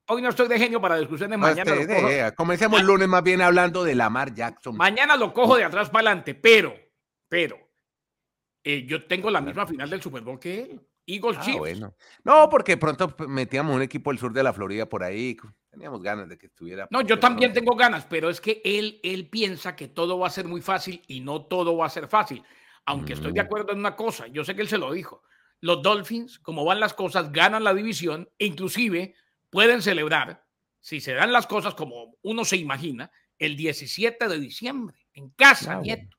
Hoy 0.09 0.23
no 0.23 0.29
estoy 0.29 0.47
de 0.49 0.59
genio 0.59 0.81
para 0.81 0.99
discusiones. 0.99 1.39
Mañana 1.39 1.75
lo 1.75 2.35
Comencemos 2.37 2.81
el 2.81 2.87
lunes 2.87 3.09
más 3.09 3.23
bien 3.23 3.43
hablando 3.43 3.83
de 3.83 3.95
Lamar 3.95 4.33
Jackson. 4.35 4.77
Mañana 4.77 5.17
lo 5.17 5.33
cojo 5.33 5.57
de 5.57 5.65
atrás 5.65 5.91
para 5.91 6.09
adelante, 6.09 6.35
pero, 6.35 6.75
pero, 7.29 7.59
eh, 8.63 8.85
yo 8.87 9.05
tengo 9.07 9.31
la 9.31 9.41
misma 9.41 9.67
final 9.67 9.91
del 9.91 10.01
Super 10.03 10.23
Bowl 10.23 10.39
que 10.39 10.61
él. 10.61 10.81
Eagles 11.09 11.39
ah, 11.41 11.53
Bueno. 11.59 11.95
No, 12.25 12.49
porque 12.51 12.77
pronto 12.77 13.15
metíamos 13.29 13.77
un 13.77 13.83
equipo 13.83 14.11
del 14.11 14.19
sur 14.19 14.33
de 14.33 14.43
la 14.43 14.53
Florida 14.53 14.89
por 14.89 15.05
ahí. 15.05 15.37
Teníamos 15.71 16.03
ganas 16.03 16.29
de 16.29 16.37
que 16.37 16.47
estuviera. 16.47 16.89
No, 16.91 17.01
yo 17.03 17.19
también 17.19 17.53
tengo 17.53 17.77
ganas, 17.77 18.07
pero 18.07 18.29
es 18.29 18.41
que 18.41 18.61
él, 18.65 18.99
él 19.05 19.29
piensa 19.29 19.77
que 19.77 19.87
todo 19.89 20.19
va 20.19 20.27
a 20.27 20.31
ser 20.31 20.47
muy 20.47 20.63
fácil 20.63 21.03
y 21.07 21.21
no 21.21 21.43
todo 21.43 21.77
va 21.77 21.87
a 21.87 21.91
ser 21.91 22.09
fácil. 22.09 22.43
Aunque 22.87 23.13
estoy 23.13 23.33
de 23.33 23.43
mm. 23.43 23.47
acuerdo 23.47 23.73
en 23.73 23.79
una 23.79 23.95
cosa, 23.95 24.27
yo 24.29 24.45
sé 24.45 24.57
que 24.57 24.63
él 24.63 24.69
se 24.69 24.79
lo 24.79 24.93
dijo. 24.93 25.23
Los 25.61 25.83
Dolphins, 25.83 26.39
como 26.39 26.65
van 26.65 26.81
las 26.81 26.95
cosas, 26.95 27.33
ganan 27.33 27.65
la 27.65 27.75
división 27.75 28.29
e 28.39 28.47
inclusive 28.47 29.15
pueden 29.51 29.83
celebrar, 29.83 30.45
si 30.81 31.01
se 31.01 31.15
dan 31.15 31.33
las 31.33 31.47
cosas 31.47 31.75
como 31.75 32.17
uno 32.23 32.45
se 32.45 32.57
imagina, 32.57 33.11
el 33.39 33.57
17 33.57 34.29
de 34.29 34.39
diciembre, 34.39 34.97
en 35.15 35.31
casa, 35.31 35.75
ah, 35.75 35.81
Nieto. 35.81 36.17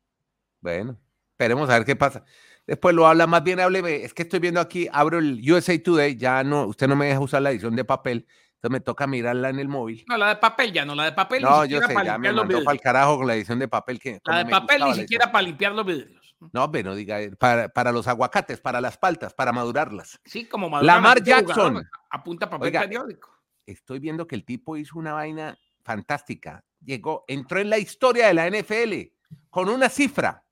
Bueno, 0.62 1.00
esperemos 1.32 1.70
a 1.70 1.78
ver 1.78 1.86
qué 1.86 1.96
pasa. 1.96 2.24
Después 2.66 2.94
lo 2.94 3.08
habla, 3.08 3.28
más 3.28 3.44
bien 3.44 3.60
hábleme, 3.60 4.04
es 4.04 4.14
que 4.14 4.24
estoy 4.24 4.40
viendo 4.40 4.60
aquí, 4.60 4.90
abro 4.92 5.20
el 5.20 5.40
USA 5.50 5.82
Today, 5.82 6.18
ya 6.18 6.44
no, 6.44 6.66
usted 6.66 6.88
no 6.88 6.96
me 6.96 7.08
deja 7.08 7.20
usar 7.20 7.42
la 7.42 7.52
edición 7.52 7.76
de 7.76 7.86
papel, 7.86 8.28
entonces 8.56 8.72
me 8.72 8.80
toca 8.82 9.08
mirarla 9.08 9.50
en 9.50 9.60
el 9.60 9.70
móvil. 9.70 10.04
No, 10.08 10.18
la 10.18 10.30
de 10.30 10.36
papel 10.36 10.74
ya 10.74 10.84
no, 10.84 10.94
la 10.94 11.06
de 11.06 11.12
papel 11.14 11.44
no, 11.44 11.64
yo 11.64 11.80
sé, 11.80 11.94
ya 12.04 12.18
me 12.18 12.34
mandó 12.34 12.64
para 12.64 12.76
el 12.76 12.82
carajo 12.82 13.18
con 13.18 13.28
la 13.28 13.36
edición 13.36 13.60
de 13.60 13.68
papel. 13.68 14.00
que 14.00 14.20
La 14.26 14.44
de 14.44 14.50
papel 14.50 14.84
ni 14.84 14.94
siquiera 14.96 15.32
para 15.32 15.44
limpiar 15.44 15.72
los 15.74 15.86
vidrios. 15.86 16.17
No, 16.54 16.72
pero 16.72 16.96
diga, 16.96 17.22
eh, 17.22 17.36
para, 17.36 17.70
para, 17.70 17.92
los 17.92 18.08
aguacates, 18.08 18.62
para 18.62 18.80
las 18.80 18.98
paltas, 18.98 19.34
para 19.34 19.52
madurarlas. 19.52 20.20
Sí, 20.26 20.46
como 20.46 20.70
madurar. 20.70 20.96
Lamar 20.96 21.24
Jackson. 21.24 21.88
Apunta 22.10 22.50
papel 22.50 22.72
periódico. 22.72 23.32
Estoy 23.66 24.00
viendo 24.00 24.28
que 24.28 24.36
el 24.36 24.46
tipo 24.46 24.78
hizo 24.78 24.98
una 24.98 25.14
vaina 25.14 25.58
fantástica. 25.84 26.64
Llegó, 26.84 27.26
entró 27.28 27.60
en 27.60 27.70
la 27.70 27.80
historia 27.80 28.28
de 28.28 28.34
la 28.34 28.50
NFL 28.50 29.14
con 29.50 29.70
una 29.70 29.90
cifra, 29.90 30.46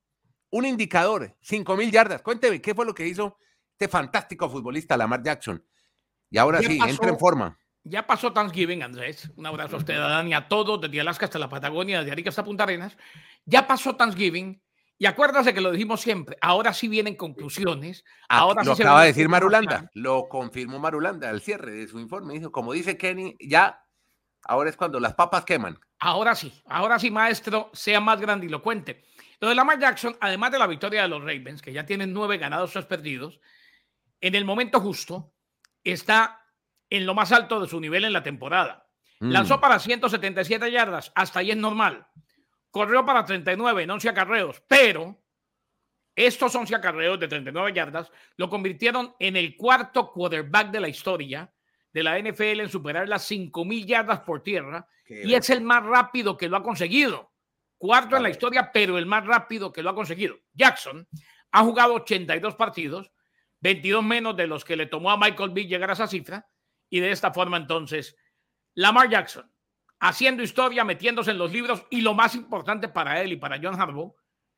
un 0.50 0.66
indicador, 0.66 1.38
5 1.42 1.78
mil 1.78 1.92
yardas. 1.92 2.22
Cuénteme, 2.22 2.62
¿qué 2.62 2.74
fue 2.74 2.86
lo 2.86 2.94
que 2.94 3.08
hizo 3.08 3.38
este 3.72 3.88
fantástico 3.88 4.50
futbolista 4.50 4.98
Lamar 4.98 5.22
Jackson? 5.22 5.64
Y 6.30 6.38
ahora 6.38 6.60
sí, 6.60 6.80
entra 6.86 7.10
en 7.10 7.20
forma. 7.20 7.58
Ya 7.84 8.08
pasó 8.08 8.34
Thanksgiving, 8.34 8.82
Andrés. 8.82 9.32
Un 9.36 9.46
abrazo 9.46 9.76
a 9.76 9.80
usted, 9.80 9.94
a 9.94 10.08
Dani, 10.08 10.34
a 10.34 10.48
todos, 10.48 10.82
desde 10.82 11.00
Alaska 11.00 11.26
hasta 11.26 11.38
la 11.38 11.48
Patagonia, 11.48 12.00
desde 12.00 12.12
Arica 12.12 12.30
hasta 12.30 12.44
Punta 12.44 12.64
Arenas. 12.64 12.98
Ya 13.46 13.68
pasó 13.68 13.96
Thanksgiving 13.96 14.60
y 14.98 15.06
acuérdase 15.08 15.54
que 15.54 15.62
lo 15.62 15.72
dijimos 15.72 16.02
siempre, 16.02 16.38
ahora 16.42 16.74
sí 16.74 16.88
vienen 16.88 17.16
conclusiones. 17.16 18.06
Ah, 18.30 18.40
ahora 18.40 18.64
lo 18.64 18.74
acaba 18.74 19.02
de 19.02 19.08
decir 19.08 19.28
Marulanda, 19.28 19.90
lo 19.94 20.30
confirmó 20.30 20.80
Marulanda 20.80 21.30
al 21.30 21.42
cierre 21.42 21.72
de 21.72 21.88
su 21.88 22.00
informe. 22.00 22.34
Dijo, 22.34 22.52
como 22.52 22.72
dice 22.72 22.98
Kenny, 22.98 23.36
ya 23.40 23.84
ahora 24.44 24.70
es 24.70 24.78
cuando 24.78 25.00
las 25.00 25.14
papas 25.14 25.44
queman. 25.44 25.78
Ahora 26.00 26.34
sí, 26.36 26.62
ahora 26.68 26.98
sí, 27.00 27.12
maestro, 27.12 27.70
sea 27.74 28.00
más 28.00 28.22
grandilocuente. 28.22 29.04
Lo 29.40 29.50
de 29.50 29.56
Lamar 29.56 29.80
Jackson, 29.80 30.16
además 30.22 30.52
de 30.52 30.60
la 30.60 30.68
victoria 30.68 31.02
de 31.02 31.08
los 31.10 31.22
Ravens, 31.22 31.62
que 31.62 31.74
ya 31.74 31.86
tienen 31.86 32.14
nueve 32.14 32.38
ganados, 32.38 32.72
tres 32.72 32.86
perdidos, 32.86 33.40
en 34.22 34.36
el 34.36 34.46
momento 34.46 34.80
justo 34.80 35.34
está 35.84 36.42
en 36.90 37.06
lo 37.06 37.14
más 37.14 37.32
alto 37.32 37.60
de 37.60 37.68
su 37.68 37.80
nivel 37.82 38.06
en 38.06 38.14
la 38.14 38.24
temporada. 38.24 38.88
Mm. 39.20 39.32
Lanzó 39.32 39.60
para 39.60 39.80
177 39.80 40.72
yardas, 40.72 41.12
hasta 41.16 41.40
ahí 41.40 41.52
es 41.52 41.58
normal. 41.58 42.08
Corrió 42.76 43.06
para 43.06 43.24
39 43.24 43.84
en 43.84 43.90
11 43.90 44.10
acarreos, 44.10 44.62
pero 44.68 45.18
estos 46.14 46.54
11 46.54 46.76
acarreos 46.76 47.18
de 47.18 47.30
39 47.30 47.72
yardas 47.72 48.12
lo 48.36 48.50
convirtieron 48.50 49.16
en 49.18 49.38
el 49.38 49.56
cuarto 49.56 50.12
quarterback 50.12 50.72
de 50.72 50.82
la 50.82 50.90
historia 50.90 51.50
de 51.94 52.04
la 52.04 52.20
NFL 52.20 52.60
en 52.60 52.70
superar 52.70 53.08
las 53.08 53.32
5.000 53.32 53.86
yardas 53.86 54.20
por 54.20 54.44
tierra 54.44 54.86
y 55.08 55.36
es 55.36 55.50
el 55.52 55.62
más 55.62 55.86
rápido 55.86 56.36
que 56.36 56.50
lo 56.50 56.58
ha 56.58 56.64
conseguido. 56.64 57.32
Cuarto 57.78 58.18
en 58.18 58.24
la 58.24 58.30
historia, 58.30 58.70
pero 58.74 58.98
el 58.98 59.06
más 59.06 59.26
rápido 59.26 59.72
que 59.72 59.82
lo 59.82 59.92
ha 59.92 59.96
conseguido. 59.96 60.36
Jackson 60.52 61.08
ha 61.52 61.64
jugado 61.64 61.94
82 61.94 62.56
partidos, 62.56 63.10
22 63.62 64.04
menos 64.04 64.36
de 64.36 64.48
los 64.48 64.66
que 64.66 64.76
le 64.76 64.88
tomó 64.88 65.12
a 65.12 65.18
Michael 65.18 65.52
Vick 65.52 65.70
llegar 65.70 65.92
a 65.92 65.94
esa 65.94 66.08
cifra 66.08 66.46
y 66.90 67.00
de 67.00 67.12
esta 67.12 67.32
forma 67.32 67.56
entonces 67.56 68.18
Lamar 68.74 69.10
Jackson 69.10 69.50
haciendo 70.00 70.44
historia, 70.44 70.84
metiéndose 70.84 71.32
en 71.32 71.38
los 71.38 71.52
libros 71.52 71.86
y 71.90 72.02
lo 72.02 72.14
más 72.14 72.36
importante 72.36 72.88
para 72.88 73.22
él 73.22 73.34
y 73.34 73.38
para 73.38 73.60
John 73.62 73.80
Harbaugh, 73.80 74.16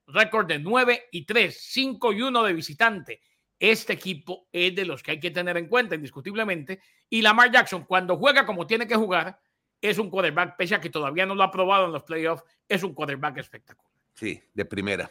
récord 0.07 0.47
de 0.47 0.59
9 0.59 1.09
y 1.11 1.25
3, 1.25 1.57
5 1.59 2.13
y 2.13 2.21
1 2.21 2.43
de 2.43 2.53
visitante. 2.53 3.21
Este 3.59 3.93
equipo 3.93 4.47
es 4.51 4.75
de 4.75 4.85
los 4.85 5.01
que 5.01 5.11
hay 5.11 5.19
que 5.19 5.31
tener 5.31 5.57
en 5.57 5.67
cuenta 5.67 5.95
indiscutiblemente. 5.95 6.79
Y 7.09 7.21
Lamar 7.21 7.51
Jackson, 7.51 7.85
cuando 7.85 8.17
juega 8.17 8.45
como 8.45 8.67
tiene 8.67 8.87
que 8.87 8.95
jugar, 8.95 9.39
es 9.81 9.97
un 9.97 10.09
quarterback, 10.09 10.55
pese 10.57 10.75
a 10.75 10.81
que 10.81 10.89
todavía 10.89 11.25
no 11.25 11.35
lo 11.35 11.43
ha 11.43 11.51
probado 11.51 11.85
en 11.85 11.91
los 11.91 12.03
playoffs, 12.03 12.43
es 12.67 12.83
un 12.83 12.93
quarterback 12.93 13.37
espectacular. 13.37 13.91
Sí, 14.13 14.41
de 14.53 14.65
primera. 14.65 15.09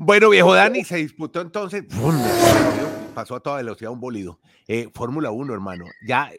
Bueno, 0.00 0.30
viejo 0.30 0.54
Dani, 0.54 0.84
se 0.84 0.96
disputó 0.96 1.40
entonces, 1.40 1.84
pasó 3.18 3.34
a 3.34 3.40
toda 3.40 3.56
velocidad 3.56 3.90
un 3.90 3.98
bolido. 3.98 4.38
Eh, 4.68 4.90
Fórmula 4.94 5.32
1, 5.32 5.52
hermano. 5.52 5.86
Ya 6.06 6.30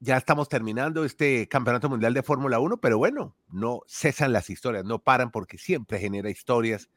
ya 0.00 0.16
estamos 0.16 0.48
terminando 0.48 1.04
este 1.04 1.46
campeonato 1.46 1.88
mundial 1.88 2.14
de 2.14 2.24
Fórmula 2.24 2.58
1, 2.58 2.78
pero 2.78 2.98
bueno, 2.98 3.36
no 3.48 3.82
cesan 3.86 4.32
las 4.32 4.50
historias, 4.50 4.84
no 4.84 4.98
paran 4.98 5.30
porque 5.30 5.56
siempre 5.56 6.00
genera 6.00 6.28
historias 6.28 6.90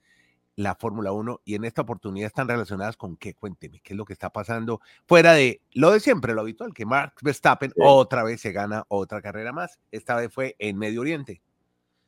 la 0.56 0.74
Fórmula 0.74 1.12
1 1.12 1.42
y 1.46 1.54
en 1.54 1.64
esta 1.64 1.84
oportunidad 1.84 2.26
están 2.26 2.48
relacionadas 2.48 2.98
con 2.98 3.18
qué, 3.18 3.36
cuénteme, 3.36 3.82
qué 3.84 3.94
es 3.94 3.98
lo 3.98 4.04
que 4.04 4.14
está 4.14 4.32
pasando 4.32 4.82
fuera 5.06 5.34
de 5.34 5.62
lo 5.74 5.92
de 5.92 6.00
siempre, 6.00 6.34
lo 6.34 6.42
habitual, 6.42 6.74
que 6.74 6.88
Max 6.88 7.22
Verstappen 7.22 7.72
otra 7.78 8.24
vez 8.24 8.42
se 8.42 8.52
gana 8.52 8.84
otra 8.88 9.22
carrera 9.22 9.54
más, 9.54 9.80
esta 9.92 10.16
vez 10.16 10.34
fue 10.34 10.56
en 10.58 10.76
Medio 10.76 11.02
Oriente. 11.02 11.40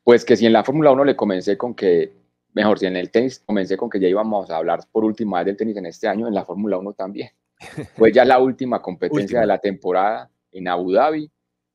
Pues 0.04 0.26
que 0.26 0.36
si 0.36 0.48
en 0.48 0.54
la 0.54 0.64
Fórmula 0.64 0.92
1 0.92 1.06
le 1.06 1.16
comencé 1.16 1.56
con 1.56 1.76
que, 1.76 2.21
mejor, 2.54 2.80
si 2.80 2.86
en 2.86 2.96
el 2.96 3.12
tenis 3.12 3.40
comencé 3.40 3.78
con 3.78 3.90
que 3.90 4.00
ya 4.00 4.08
íbamos 4.08 4.50
a 4.50 4.58
hablar 4.58 4.82
por 4.92 5.04
última 5.04 5.40
vez 5.40 5.48
del 5.48 5.58
tenis 5.58 5.78
en 5.78 5.86
este 5.86 6.08
año, 6.08 6.28
en 6.28 6.34
la 6.34 6.46
Fórmula 6.46 6.78
1 6.78 6.94
también. 6.94 7.30
Fue 7.96 8.12
ya 8.12 8.26
la 8.26 8.40
última 8.40 8.82
competencia 8.82 9.42
de 9.42 9.48
la 9.48 9.60
temporada 9.60 10.32
en 10.52 10.68
Abu 10.68 10.92
Dhabi 10.92 11.32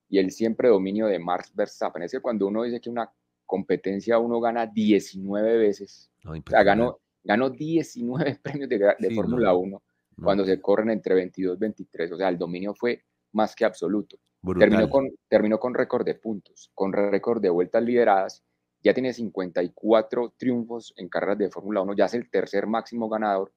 y 0.09 0.19
el 0.19 0.31
siempre 0.31 0.69
dominio 0.69 1.07
de 1.07 1.19
Max 1.19 1.53
Verstappen. 1.55 2.03
Es 2.03 2.13
que 2.13 2.21
cuando 2.21 2.47
uno 2.47 2.63
dice 2.63 2.81
que 2.81 2.91
una 2.91 3.11
competencia 3.45 4.19
uno 4.19 4.41
gana 4.41 4.67
19 4.67 5.57
veces, 5.57 6.11
o 6.25 6.35
sea, 6.49 6.63
ganó, 6.63 7.01
ganó 7.23 7.51
19 7.51 8.39
premios 8.43 8.69
de, 8.69 9.15
Fórmula 9.15 9.55
1 9.55 9.83
cuando 10.23 10.45
se 10.45 10.61
corren 10.61 10.91
entre 10.91 11.15
22 11.15 11.57
y 11.57 11.61
23, 11.61 12.13
o 12.13 12.17
sea, 12.17 12.29
el 12.31 12.39
dominio 12.39 12.75
fue 12.75 13.05
más 13.33 13.55
que 13.55 13.65
absoluto. 13.65 14.17
Terminó 14.59 14.89
con, 14.89 15.11
terminó 15.29 15.59
con 15.59 15.75
récord 15.75 16.05
de 16.05 16.15
puntos, 16.15 16.71
con 16.75 16.93
récord 16.93 17.43
de 17.43 17.51
vueltas 17.51 17.83
lideradas, 17.83 18.45
ya 18.87 18.95
tiene 18.95 19.13
54 19.13 20.35
triunfos 20.37 20.95
en 20.97 21.09
carreras 21.09 21.39
de 21.39 21.51
Fórmula 21.51 21.81
1, 21.83 21.95
ya 21.95 22.05
es 22.07 22.15
el 22.15 22.31
tercer 22.31 22.67
máximo 22.67 23.09
ganador. 23.09 23.53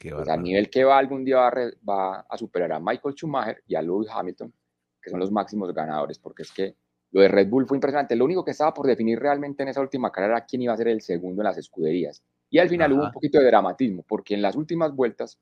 Pues, 0.00 0.28
a 0.28 0.36
nivel 0.36 0.70
que 0.70 0.84
va 0.84 0.96
algún 0.96 1.24
día 1.24 1.38
va 1.38 1.48
a, 1.48 1.52
va 1.88 2.20
a 2.20 2.38
superar 2.38 2.72
a 2.72 2.78
Michael 2.78 3.14
Schumacher 3.14 3.62
y 3.66 3.74
a 3.74 3.82
Lewis 3.82 4.08
Hamilton, 4.08 4.52
que 5.02 5.10
son 5.10 5.18
los 5.18 5.32
máximos 5.32 5.74
ganadores, 5.74 6.20
porque 6.20 6.42
es 6.42 6.52
que 6.52 6.76
lo 7.10 7.22
de 7.22 7.28
Red 7.28 7.48
Bull 7.48 7.66
fue 7.66 7.76
impresionante. 7.76 8.14
Lo 8.14 8.24
único 8.24 8.44
que 8.44 8.52
estaba 8.52 8.72
por 8.72 8.86
definir 8.86 9.18
realmente 9.18 9.62
en 9.62 9.70
esa 9.70 9.80
última 9.80 10.12
carrera 10.12 10.36
era 10.36 10.46
quién 10.46 10.62
iba 10.62 10.72
a 10.72 10.76
ser 10.76 10.88
el 10.88 11.00
segundo 11.00 11.42
en 11.42 11.46
las 11.46 11.58
escuderías. 11.58 12.22
Y 12.50 12.58
al 12.58 12.68
final 12.68 12.92
hubo 12.92 13.04
un 13.04 13.12
poquito 13.12 13.38
de 13.38 13.46
dramatismo, 13.46 14.04
porque 14.06 14.34
en 14.34 14.42
las 14.42 14.54
últimas 14.56 14.94
vueltas, 14.94 15.38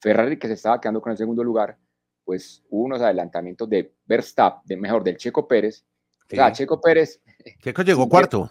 Ferrari, 0.00 0.38
que 0.38 0.48
se 0.48 0.54
estaba 0.54 0.80
quedando 0.80 1.00
con 1.00 1.12
el 1.12 1.16
segundo 1.16 1.42
lugar, 1.42 1.78
pues 2.24 2.62
hubo 2.68 2.84
unos 2.84 3.00
adelantamientos 3.00 3.68
de 3.70 3.94
Verstappen, 4.04 4.62
de 4.66 4.76
mejor, 4.76 5.02
del 5.02 5.16
Checo 5.16 5.48
Pérez. 5.48 5.86
O 6.30 6.34
sea, 6.34 6.52
Checo 6.52 6.80
Pérez. 6.80 7.22
Checo 7.62 7.82
llegó 7.82 8.08
cuarto. 8.10 8.50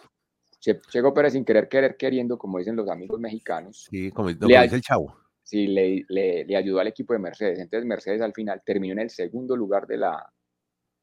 Checo 0.89 1.13
Pérez 1.13 1.33
sin 1.33 1.45
querer, 1.45 1.69
querer, 1.69 1.97
queriendo, 1.97 2.37
como 2.37 2.57
dicen 2.57 2.75
los 2.75 2.89
amigos 2.89 3.19
mexicanos. 3.19 3.87
Sí, 3.89 4.11
como, 4.11 4.29
dice 4.29 4.75
el 4.75 4.81
chavo. 4.81 5.15
Sí, 5.43 5.67
le, 5.67 6.03
le, 6.09 6.43
le 6.45 6.55
ayudó 6.55 6.79
al 6.79 6.87
equipo 6.87 7.13
de 7.13 7.19
Mercedes. 7.19 7.59
Entonces 7.59 7.85
Mercedes 7.85 8.21
al 8.21 8.33
final 8.33 8.63
terminó 8.65 8.93
en 8.93 8.99
el 8.99 9.09
segundo 9.09 9.55
lugar 9.55 9.85
de 9.85 9.97
la, 9.97 10.33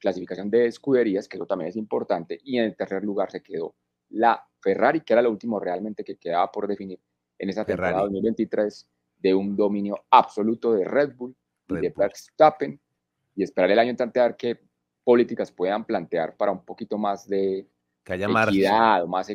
clasificación 0.03 0.51
de 0.51 0.67
escuderías, 0.67 1.29
que 1.29 1.37
eso 1.37 1.47
también 1.47 1.69
es 1.69 1.77
importante, 1.77 2.39
y 2.43 2.59
en 2.59 2.65
el 2.65 2.77
tercer 2.77 3.05
lugar 3.05 3.31
se 3.31 3.41
quedó 3.41 3.77
la 4.11 4.45
Ferrari, 4.61 5.01
que 5.01 5.13
era 5.13 5.23
lo 5.23 5.31
último 5.31 5.61
realmente 5.61 6.03
que 6.03 6.17
quedaba 6.17 6.51
por 6.51 6.67
definir 6.67 7.01
en 7.39 7.49
esa 7.49 7.65
temporada 7.65 8.01
2023 8.01 8.89
de 9.19 9.35
un 9.35 9.57
dominio 9.57 10.05
absoluto 10.11 10.73
de 10.73 10.85
Red 10.85 11.15
Bull 11.15 11.35
y 11.69 11.75
de 11.77 11.95
Verstappen, 11.97 12.79
y 13.37 13.45
esperar 13.45 13.71
el 13.71 13.79
año 13.79 13.91
entrante 13.91 14.19
a 14.19 14.25
ver 14.25 14.37
qué 14.37 14.61
políticas 15.05 15.53
puedan 15.53 15.85
plantear 15.85 16.37
para 16.37 16.51
un 16.51 16.65
poquito 16.65 16.99
más 16.99 17.29
de 17.29 17.67
que 18.05 18.13
haya 18.15 18.29
más, 18.29 18.49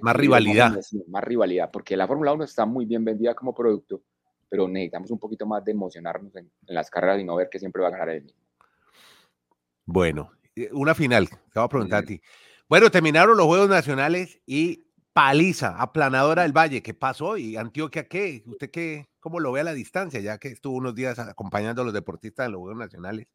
más, 0.02 0.16
rivalidad. 0.16 0.78
Más, 1.08 1.24
rivalidad, 1.24 1.72
porque 1.72 1.96
la 1.96 2.08
Fórmula 2.08 2.34
1 2.34 2.44
está 2.44 2.66
muy 2.66 2.86
bien 2.86 3.06
vendida 3.06 3.34
como 3.34 3.54
producto, 3.54 4.02
pero 4.50 4.68
necesitamos 4.68 5.12
un 5.12 5.20
poquito 5.20 5.46
más 5.46 5.64
de 5.64 5.72
emocionarnos 5.72 6.36
en, 6.36 6.52
en 6.68 6.76
las 6.76 6.90
carreras 6.90 7.20
y 7.20 7.24
no 7.24 7.36
ver 7.36 7.50
que 7.50 7.60
siempre 7.60 7.82
va 7.82 7.88
a 7.88 7.92
ganar 7.92 8.10
el 8.10 8.24
mismo. 8.24 8.42
Bueno, 9.86 10.32
eh, 10.56 10.70
una 10.74 10.94
final, 10.94 11.30
te 11.30 11.38
voy 11.56 11.64
a 11.64 11.70
preguntar 11.70 12.04
a 12.04 12.06
ti. 12.06 12.22
Bueno, 12.68 12.92
terminaron 12.92 13.38
los 13.38 13.46
Juegos 13.46 13.70
Nacionales 13.70 14.42
y 14.46 14.88
paliza, 15.14 15.82
aplanadora 15.82 16.44
del 16.44 16.52
Valle. 16.52 16.84
¿Qué 16.84 16.94
pasó? 16.94 17.38
¿Y 17.38 17.56
Antioquia 17.56 18.08
qué? 18.08 18.44
¿Usted 18.46 18.70
qué, 18.70 19.08
cómo 19.20 19.40
lo 19.40 19.52
ve 19.52 19.62
a 19.62 19.64
la 19.64 19.74
distancia, 19.74 20.20
ya 20.20 20.38
que 20.38 20.50
estuvo 20.50 20.76
unos 20.76 20.94
días 20.94 21.18
acompañando 21.20 21.82
a 21.82 21.86
los 21.86 21.94
deportistas 21.94 22.48
en 22.48 22.52
los 22.52 22.60
Juegos 22.60 22.80
Nacionales? 22.80 23.28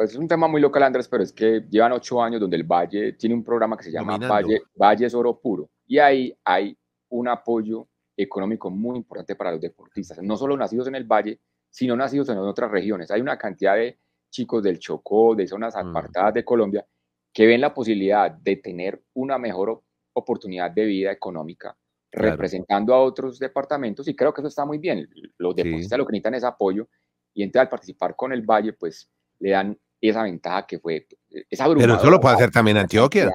Pues 0.00 0.12
es 0.12 0.16
un 0.16 0.26
tema 0.26 0.48
muy 0.48 0.62
local, 0.62 0.82
Andrés, 0.84 1.06
pero 1.08 1.22
es 1.22 1.30
que 1.30 1.60
llevan 1.68 1.92
ocho 1.92 2.22
años 2.22 2.40
donde 2.40 2.56
el 2.56 2.62
Valle 2.62 3.12
tiene 3.18 3.34
un 3.34 3.44
programa 3.44 3.76
que 3.76 3.84
se 3.84 3.92
llama 3.92 4.16
Valle, 4.16 4.62
Valle 4.74 5.04
es 5.04 5.12
Oro 5.12 5.38
Puro. 5.38 5.68
Y 5.86 5.98
ahí 5.98 6.34
hay 6.42 6.74
un 7.10 7.28
apoyo 7.28 7.86
económico 8.16 8.70
muy 8.70 8.96
importante 8.96 9.36
para 9.36 9.50
los 9.52 9.60
deportistas, 9.60 10.22
no 10.22 10.38
solo 10.38 10.56
nacidos 10.56 10.88
en 10.88 10.94
el 10.94 11.04
Valle, 11.04 11.38
sino 11.68 11.94
nacidos 11.96 12.30
en 12.30 12.38
otras 12.38 12.70
regiones. 12.70 13.10
Hay 13.10 13.20
una 13.20 13.36
cantidad 13.36 13.76
de 13.76 13.98
chicos 14.30 14.62
del 14.62 14.78
Chocó, 14.78 15.34
de 15.34 15.46
zonas 15.46 15.74
mm. 15.74 15.78
apartadas 15.78 16.32
de 16.32 16.46
Colombia, 16.46 16.86
que 17.30 17.46
ven 17.46 17.60
la 17.60 17.74
posibilidad 17.74 18.30
de 18.30 18.56
tener 18.56 19.02
una 19.12 19.36
mejor 19.36 19.82
oportunidad 20.14 20.70
de 20.70 20.86
vida 20.86 21.12
económica 21.12 21.76
representando 22.10 22.94
a 22.94 23.02
otros 23.02 23.38
departamentos 23.38 24.08
y 24.08 24.16
creo 24.16 24.32
que 24.32 24.40
eso 24.40 24.48
está 24.48 24.64
muy 24.64 24.78
bien. 24.78 25.06
Los 25.36 25.54
deportistas 25.54 25.98
lo 25.98 26.06
que 26.06 26.12
necesitan 26.12 26.36
es 26.36 26.44
apoyo 26.44 26.88
y 27.34 27.42
entonces 27.42 27.66
al 27.66 27.68
participar 27.68 28.16
con 28.16 28.32
el 28.32 28.40
Valle 28.40 28.72
pues 28.72 29.06
le 29.40 29.50
dan 29.50 29.78
esa 30.08 30.22
ventaja 30.22 30.66
que 30.66 30.78
fue 30.78 31.06
esa 31.48 31.66
Pero 31.66 31.94
eso 31.94 32.10
lo 32.10 32.20
puede 32.20 32.34
hacer 32.36 32.50
también 32.50 32.76
Antioquia. 32.76 33.30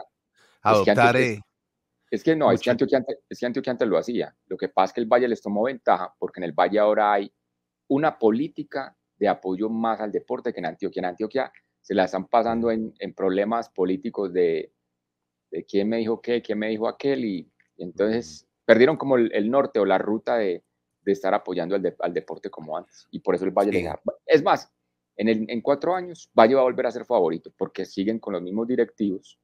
Adoptar 0.61 1.15
es, 1.17 1.39
es 2.09 2.23
que 2.23 2.35
no, 2.35 2.51
es 2.51 2.61
que, 2.61 2.71
Antioquia 2.71 2.99
antes, 2.99 3.17
es 3.29 3.39
que 3.39 3.45
Antioquia 3.45 3.71
antes 3.71 3.87
lo 3.87 3.97
hacía. 3.97 4.35
Lo 4.47 4.57
que 4.57 4.69
pasa 4.69 4.85
es 4.85 4.93
que 4.93 5.01
el 5.01 5.07
Valle 5.07 5.27
les 5.27 5.41
tomó 5.41 5.63
ventaja 5.63 6.13
porque 6.17 6.39
en 6.39 6.45
el 6.45 6.53
Valle 6.53 6.79
ahora 6.79 7.13
hay 7.13 7.31
una 7.87 8.17
política 8.17 8.95
de 9.17 9.27
apoyo 9.27 9.69
más 9.69 10.01
al 10.01 10.11
deporte 10.11 10.53
que 10.53 10.59
en 10.59 10.65
Antioquia. 10.65 11.01
En 11.01 11.05
Antioquia 11.05 11.51
se 11.81 11.93
la 11.93 12.05
están 12.05 12.25
pasando 12.27 12.71
en, 12.71 12.93
problemas 13.15 13.69
políticos 13.69 14.33
de, 14.33 14.73
quién 15.67 15.89
me 15.89 15.97
dijo 15.97 16.21
qué, 16.21 16.41
quién 16.41 16.57
me 16.59 16.69
dijo 16.69 16.87
aquel, 16.87 17.23
y, 17.23 17.51
entonces 17.77 18.47
perdieron 18.65 18.97
como 18.97 19.17
el, 19.17 19.51
norte 19.51 19.79
o 19.79 19.85
la 19.85 19.97
ruta 19.97 20.37
de, 20.37 20.63
estar 21.05 21.35
apoyando 21.35 21.75
al, 21.75 22.13
deporte 22.13 22.49
como 22.49 22.75
antes. 22.75 23.07
Y 23.11 23.19
por 23.19 23.35
eso 23.35 23.45
el 23.45 23.51
Valle 23.51 23.87
Es 24.25 24.41
más, 24.41 24.71
en, 25.17 25.49
en 25.49 25.61
cuatro 25.61 25.95
años, 25.95 26.29
Valle 26.33 26.55
va 26.55 26.61
a 26.61 26.65
volver 26.65 26.87
a 26.87 26.91
ser 26.91 27.05
favorito 27.05 27.51
porque 27.57 27.85
siguen 27.85 28.19
con 28.19 28.33
los 28.33 28.41
mismos 28.41 28.67
directivos 28.67 29.39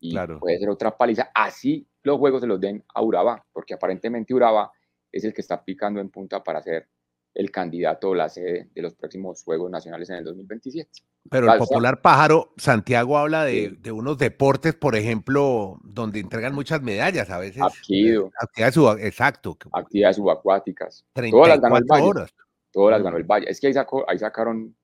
y 0.00 0.16
puede 0.38 0.58
ser 0.58 0.70
otra 0.70 0.96
paliza. 0.96 1.30
Así 1.34 1.86
los 2.02 2.18
juegos 2.18 2.40
se 2.40 2.46
los 2.46 2.60
den 2.60 2.84
a 2.94 3.02
Urabá, 3.02 3.44
porque 3.52 3.74
aparentemente 3.74 4.34
Urabá 4.34 4.70
es 5.10 5.24
el 5.24 5.34
que 5.34 5.40
está 5.40 5.64
picando 5.64 6.00
en 6.00 6.10
punta 6.10 6.42
para 6.42 6.62
ser 6.62 6.88
el 7.34 7.50
candidato 7.50 8.10
o 8.10 8.14
la 8.14 8.28
sede 8.28 8.68
de 8.74 8.82
los 8.82 8.94
próximos 8.94 9.42
Juegos 9.44 9.70
Nacionales 9.70 10.10
en 10.10 10.16
el 10.16 10.24
2027. 10.24 10.90
Pero 11.30 11.52
el 11.52 11.58
popular 11.58 12.00
pájaro, 12.00 12.52
Santiago 12.56 13.18
habla 13.18 13.44
de, 13.44 13.76
de, 13.78 13.92
unos 13.92 14.16
deportes, 14.18 14.74
por 14.74 14.96
ejemplo, 14.96 15.78
donde 15.84 16.20
entregan 16.20 16.54
muchas 16.54 16.80
medallas 16.80 17.28
a 17.30 17.38
veces. 17.38 17.62
Actividad. 17.62 18.30
Actividades 18.40 19.04
exacto. 19.04 19.56
Actividades 19.72 20.16
subacuáticas. 20.16 21.04
Todas 21.30 21.48
las 21.48 21.60
ganó 21.60 21.76
el 21.76 21.84
Valle. 21.84 22.32
Todas 22.72 22.92
las 22.92 23.02
ganó 23.02 23.18
el 23.18 23.24
Valle. 23.24 23.50
Es 23.50 23.60
que 23.60 23.66
ahí, 23.66 23.74
sacó, 23.74 24.08
ahí 24.08 24.18
sacaron 24.18 24.74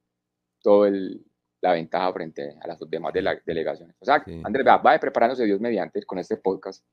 todo 0.64 0.86
el, 0.86 1.22
la 1.60 1.72
ventaja 1.72 2.12
frente 2.12 2.56
a 2.60 2.66
las 2.66 2.78
demás 2.88 3.12
de 3.12 3.22
la, 3.22 3.38
delegaciones. 3.44 3.94
O 4.00 4.04
sea, 4.04 4.24
Andrés, 4.42 4.66
va, 4.66 4.78
va 4.78 4.98
preparándose 4.98 5.44
Dios 5.44 5.60
mediante 5.60 6.02
con 6.04 6.18
este 6.18 6.38
podcast. 6.38 6.84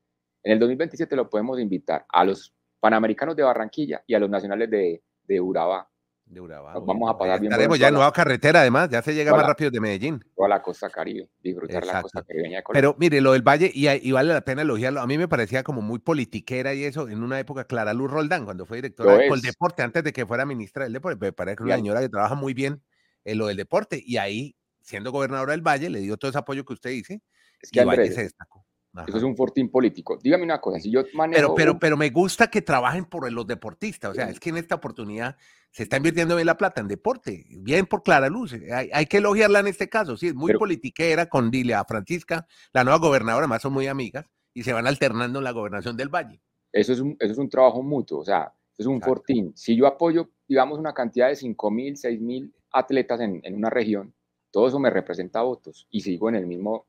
En 0.44 0.52
el 0.52 0.58
2027 0.58 1.16
lo 1.16 1.28
podemos 1.28 1.58
invitar 1.58 2.04
a 2.08 2.24
los 2.24 2.54
Panamericanos 2.78 3.34
de 3.34 3.42
Barranquilla 3.42 4.02
y 4.06 4.14
a 4.14 4.18
los 4.18 4.28
Nacionales 4.28 4.68
de, 4.70 5.02
de 5.24 5.40
Urabá. 5.40 5.88
De 6.24 6.40
Urabá. 6.40 6.74
vamos 6.80 7.10
a 7.10 7.16
pasar 7.16 7.40
bien. 7.40 7.52
Estaremos 7.52 7.78
ya 7.78 7.88
en 7.88 7.94
nueva 7.94 8.12
carretera, 8.12 8.60
además, 8.60 8.88
ya 8.90 9.02
se 9.02 9.14
llega 9.14 9.32
más 9.32 9.46
rápido 9.46 9.70
de 9.70 9.80
Medellín. 9.80 10.24
Toda 10.34 10.48
la 10.48 10.62
costa 10.62 10.90
caribe, 10.90 11.28
disfrutar 11.42 11.84
la 11.84 12.02
costa 12.02 12.22
caribeña 12.22 12.58
de 12.58 12.62
Colombia. 12.62 12.90
Pero 12.90 12.96
mire, 12.98 13.20
lo 13.20 13.32
del 13.32 13.42
Valle, 13.42 13.70
y, 13.72 14.12
vale 14.12 14.32
la 14.32 14.40
pena 14.40 14.62
elogiarlo, 14.62 15.00
a 15.00 15.06
mí 15.06 15.16
me 15.16 15.28
parecía 15.28 15.62
como 15.62 15.80
muy 15.80 15.98
politiquera 15.98 16.74
y 16.74 16.84
eso, 16.84 17.08
en 17.08 17.22
una 17.22 17.38
época, 17.38 17.64
Clara 17.64 17.92
Luz 17.92 18.10
Roldán, 18.10 18.44
cuando 18.44 18.66
fue 18.66 18.78
directora 18.78 19.16
del 19.16 19.40
deporte, 19.40 19.82
antes 19.82 20.02
de 20.02 20.12
que 20.12 20.26
fuera 20.26 20.46
ministra 20.46 20.84
del 20.84 20.94
deporte, 20.94 21.18
me 21.20 21.32
parece 21.32 21.56
que 21.56 21.64
una 21.64 21.76
señora 21.76 22.00
que 22.00 22.08
trabaja 22.08 22.34
muy 22.34 22.54
bien 22.54 22.82
en 23.24 23.38
lo 23.38 23.46
del 23.46 23.56
deporte, 23.56 24.02
y 24.04 24.16
ahí, 24.16 24.56
siendo 24.80 25.12
gobernadora 25.12 25.52
del 25.52 25.62
Valle, 25.62 25.90
le 25.90 26.00
dio 26.00 26.16
todo 26.16 26.30
ese 26.30 26.38
apoyo 26.38 26.64
que 26.64 26.72
usted 26.72 26.90
dice, 26.90 27.22
es 27.60 27.70
que 27.70 27.84
Valle 27.84 28.10
se 28.10 28.22
destacó. 28.22 28.64
Eso 29.06 29.16
es 29.16 29.22
un 29.22 29.34
fortín 29.34 29.70
político. 29.70 30.18
Dígame 30.22 30.44
una 30.44 30.60
cosa, 30.60 30.78
si 30.78 30.90
yo 30.90 31.02
manejo... 31.14 31.40
Pero, 31.40 31.54
pero, 31.54 31.78
pero 31.78 31.96
me 31.96 32.10
gusta 32.10 32.50
que 32.50 32.60
trabajen 32.60 33.06
por 33.06 33.30
los 33.32 33.46
deportistas, 33.46 34.10
o 34.10 34.14
sea, 34.14 34.28
es 34.28 34.38
que 34.38 34.50
en 34.50 34.58
esta 34.58 34.74
oportunidad 34.74 35.36
se 35.70 35.84
está 35.84 35.96
invirtiendo 35.96 36.36
bien 36.36 36.44
la 36.46 36.58
plata 36.58 36.82
en 36.82 36.88
deporte, 36.88 37.46
bien 37.60 37.86
por 37.86 38.02
Clara 38.02 38.28
Luz, 38.28 38.52
hay, 38.52 38.90
hay 38.92 39.06
que 39.06 39.16
elogiarla 39.16 39.60
en 39.60 39.68
este 39.68 39.88
caso, 39.88 40.18
sí, 40.18 40.26
es 40.28 40.34
muy 40.34 40.52
politiquera 40.52 41.26
con 41.26 41.50
Dilia 41.50 41.82
Francisca, 41.84 42.46
la 42.74 42.84
nueva 42.84 42.98
gobernadora, 42.98 43.46
más 43.46 43.62
son 43.62 43.72
muy 43.72 43.86
amigas, 43.86 44.26
y 44.52 44.62
se 44.62 44.74
van 44.74 44.86
alternando 44.86 45.38
en 45.38 45.44
la 45.44 45.52
gobernación 45.52 45.96
del 45.96 46.10
Valle. 46.10 46.42
Eso 46.70 46.92
es 46.92 47.00
un, 47.00 47.16
eso 47.18 47.32
es 47.32 47.38
un 47.38 47.48
trabajo 47.48 47.82
mutuo, 47.82 48.20
o 48.20 48.24
sea, 48.24 48.52
es 48.76 48.84
un 48.84 49.00
fortín. 49.00 49.52
Si 49.54 49.76
yo 49.76 49.86
apoyo, 49.86 50.30
digamos, 50.46 50.78
una 50.78 50.92
cantidad 50.92 51.28
de 51.28 51.36
5 51.36 51.70
mil, 51.70 51.96
6 51.96 52.20
mil 52.20 52.52
atletas 52.72 53.20
en, 53.20 53.40
en 53.44 53.54
una 53.54 53.70
región, 53.70 54.14
todo 54.50 54.68
eso 54.68 54.78
me 54.78 54.90
representa 54.90 55.42
votos 55.42 55.86
y 55.90 56.00
sigo 56.02 56.28
en 56.28 56.36
el 56.36 56.46
mismo 56.46 56.86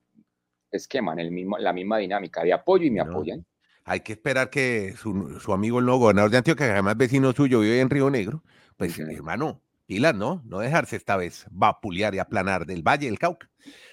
esquema, 0.71 1.13
en 1.13 1.19
el 1.19 1.31
mismo, 1.31 1.57
la 1.57 1.73
misma 1.73 1.97
dinámica 1.97 2.43
de 2.43 2.53
apoyo 2.53 2.85
y 2.85 2.91
me 2.91 2.99
apoyan. 2.99 3.45
Hay 3.85 4.01
que 4.01 4.13
esperar 4.13 4.49
que 4.49 4.93
su, 4.97 5.39
su, 5.39 5.53
amigo 5.53 5.79
el 5.79 5.85
nuevo 5.85 6.01
gobernador 6.01 6.31
de 6.31 6.37
Antioquia, 6.37 6.67
que 6.67 6.71
además 6.71 6.97
vecino 6.97 7.33
suyo, 7.33 7.59
vive 7.59 7.79
en 7.79 7.89
Río 7.89 8.09
Negro, 8.09 8.43
pues 8.77 8.97
hermano, 8.97 9.61
pilas, 9.85 10.15
¿no? 10.15 10.41
No 10.45 10.59
dejarse 10.59 10.95
esta 10.95 11.17
vez 11.17 11.45
vapulear 11.51 12.15
y 12.15 12.19
aplanar 12.19 12.65
del 12.65 12.81
Valle 12.81 13.07
del 13.07 13.19
Cauca. 13.19 13.49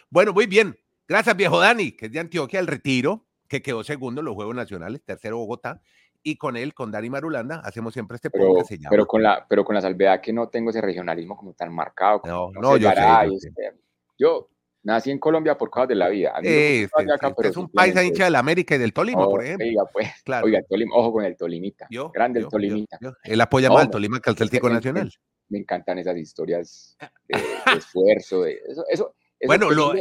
Bueno, 0.08 0.32
muy 0.32 0.46
bien. 0.46 0.78
Gracias, 1.08 1.36
viejo 1.36 1.58
Dani, 1.58 1.92
que 1.92 2.06
es 2.06 2.12
de 2.12 2.20
Antioquia, 2.20 2.60
el 2.60 2.68
retiro, 2.68 3.26
que 3.48 3.62
quedó 3.62 3.82
segundo 3.82 4.20
en 4.20 4.26
los 4.26 4.34
Juegos 4.34 4.54
Nacionales, 4.54 5.02
tercero 5.04 5.38
Bogotá, 5.38 5.82
y 6.22 6.36
con 6.36 6.56
él, 6.56 6.74
con 6.74 6.90
Dani 6.90 7.10
Marulanda, 7.10 7.60
hacemos 7.64 7.92
siempre 7.92 8.16
este 8.16 8.30
pero, 8.30 8.48
podcast. 8.48 8.72
Pero 8.88 9.06
con, 9.06 9.22
la, 9.22 9.46
pero 9.48 9.64
con 9.64 9.74
la 9.74 9.80
salvedad 9.80 10.20
que 10.20 10.32
no 10.32 10.48
tengo 10.48 10.70
ese 10.70 10.80
regionalismo 10.80 11.36
como 11.36 11.54
tan 11.54 11.72
marcado. 11.72 12.22
no, 12.24 12.50
no, 12.52 12.76
yo, 12.76 12.90
sé, 12.90 13.48
este, 13.48 13.72
yo 14.18 14.50
Nací 14.82 15.10
en 15.10 15.18
Colombia 15.18 15.58
por 15.58 15.70
causa 15.70 15.88
de 15.88 15.94
la 15.94 16.08
vida. 16.08 16.32
es 16.42 17.56
un 17.56 17.68
país 17.68 17.94
hincha 18.02 18.24
de 18.24 18.30
la 18.30 18.38
América 18.38 18.74
y 18.74 18.78
del 18.78 18.92
Tolima, 18.92 19.24
por 19.26 19.44
ejemplo. 19.44 19.66
Oiga, 19.66 19.84
pues, 19.92 20.08
claro. 20.24 20.46
oiga, 20.46 20.62
Tolima, 20.68 20.94
ojo 20.96 21.12
con 21.12 21.24
el 21.24 21.36
Tolimita. 21.36 21.86
Grande 22.14 22.40
el 22.40 22.48
Tolimita. 22.48 22.98
Él 23.24 23.40
apoya 23.40 23.68
más 23.68 23.82
al 23.82 23.90
Tolima 23.90 24.20
que 24.20 24.30
al 24.30 24.36
Celtico 24.36 24.70
Nacional. 24.70 25.12
Me 25.48 25.58
encantan 25.58 25.98
esas 25.98 26.16
historias 26.16 26.96
de, 27.26 27.38
esfuerzo. 27.76 28.42
De, 28.42 28.60
eso, 28.68 28.84
eso, 28.88 29.14
bueno, 29.44 29.68
teniendo, 29.68 29.94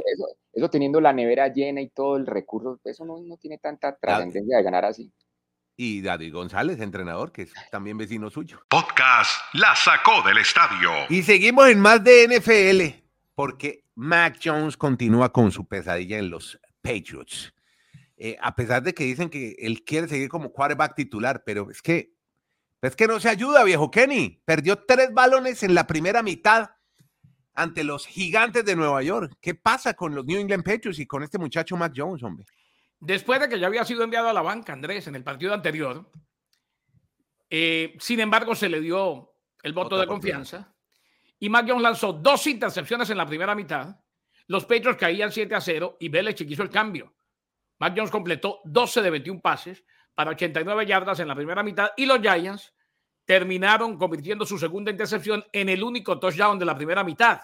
eso, 0.54 0.70
teniendo 0.70 1.02
la 1.02 1.12
nevera 1.12 1.48
llena 1.48 1.82
y 1.82 1.90
todo 1.90 2.18
el 2.18 2.28
recurso, 2.28 2.80
eso 2.84 3.04
no, 3.04 3.20
no 3.20 3.36
tiene 3.38 3.58
tanta 3.58 3.98
trascendencia 3.98 4.58
de 4.58 4.64
ganar 4.64 4.86
así. 4.86 5.12
Y 5.82 6.02
David 6.02 6.34
González, 6.34 6.82
entrenador, 6.82 7.32
que 7.32 7.44
es 7.44 7.54
también 7.72 7.98
vecino 7.98 8.30
suyo. 8.30 8.62
Podcast 8.68 9.32
La 9.54 9.74
Sacó 9.78 10.22
del 10.28 10.40
Estadio. 10.40 10.92
Y 11.08 11.24
seguimos 11.24 11.70
en 11.70 11.80
más 11.80 12.04
de 12.04 12.28
NFL, 12.28 13.02
porque 13.34 13.86
Mac 13.96 14.38
Jones 14.44 14.76
continúa 14.76 15.32
con 15.32 15.54
su 15.54 15.70
pesadilla 15.70 16.18
en 16.18 16.30
los 16.30 16.60
Patriots. 16.82 17.54
Eh, 18.18 18.36
a 18.42 18.54
pesar 18.56 18.84
de 18.84 18.94
que 18.94 19.06
dicen 19.06 19.30
que 19.30 19.56
él 19.58 19.86
quiere 19.86 20.10
seguir 20.10 20.28
como 20.28 20.52
quarterback 20.52 20.96
titular, 20.96 21.44
pero 21.46 21.72
es 21.72 21.82
que, 21.82 22.12
es 22.82 22.98
que 22.98 23.08
no 23.08 23.18
se 23.22 23.30
ayuda, 23.30 23.64
viejo 23.64 23.90
Kenny. 23.90 24.42
Perdió 24.44 24.80
tres 24.80 25.14
balones 25.14 25.64
en 25.64 25.74
la 25.76 25.88
primera 25.88 26.22
mitad 26.22 26.72
ante 27.54 27.86
los 27.86 28.06
gigantes 28.06 28.66
de 28.66 28.76
Nueva 28.76 29.02
York. 29.02 29.32
¿Qué 29.40 29.56
pasa 29.56 29.94
con 29.94 30.14
los 30.14 30.26
New 30.26 30.42
England 30.42 30.66
Patriots 30.66 31.00
y 31.00 31.08
con 31.08 31.24
este 31.24 31.38
muchacho 31.38 31.78
Mac 31.78 31.94
Jones, 31.96 32.22
hombre? 32.22 32.46
Después 33.00 33.40
de 33.40 33.48
que 33.48 33.60
ya 33.60 33.68
había 33.68 33.86
sido 33.86 34.04
enviado 34.04 34.28
a 34.28 34.34
la 34.34 34.42
banca, 34.42 34.74
Andrés, 34.74 35.08
en 35.08 35.16
el 35.16 35.24
partido 35.24 35.54
anterior, 35.54 36.10
eh, 37.50 37.96
sin 38.00 38.20
embargo, 38.20 38.54
se 38.56 38.70
le 38.70 38.82
dio 38.82 39.34
el 39.64 39.74
voto 39.74 39.98
de 39.98 40.08
confianza 40.08 40.74
y 41.40 41.50
Mac 41.50 41.66
Jones 41.68 41.84
lanzó 41.84 42.14
dos 42.14 42.46
intercepciones 42.48 43.10
en 43.10 43.18
la 43.18 43.26
primera 43.26 43.56
mitad. 43.56 43.96
Los 44.48 44.66
Patriots 44.66 44.98
caían 44.98 45.32
7 45.32 45.56
a 45.56 45.62
0 45.62 45.98
y 46.00 46.10
Belichick 46.10 46.50
hizo 46.50 46.64
el 46.64 46.70
cambio. 46.70 47.14
Mac 47.80 47.94
Jones 47.96 48.12
completó 48.12 48.60
12 48.66 49.02
de 49.02 49.10
21 49.10 49.42
pases 49.42 49.86
para 50.14 50.32
89 50.32 50.86
yardas 50.86 51.20
en 51.22 51.28
la 51.30 51.36
primera 51.36 51.64
mitad 51.64 51.92
y 51.96 52.06
los 52.06 52.20
Giants 52.20 52.74
terminaron 53.24 53.98
convirtiendo 53.98 54.46
su 54.46 54.58
segunda 54.58 54.92
intercepción 54.92 55.46
en 55.54 55.70
el 55.70 55.82
único 55.84 56.20
touchdown 56.20 56.60
de 56.60 56.66
la 56.66 56.76
primera 56.76 57.04
mitad. 57.04 57.40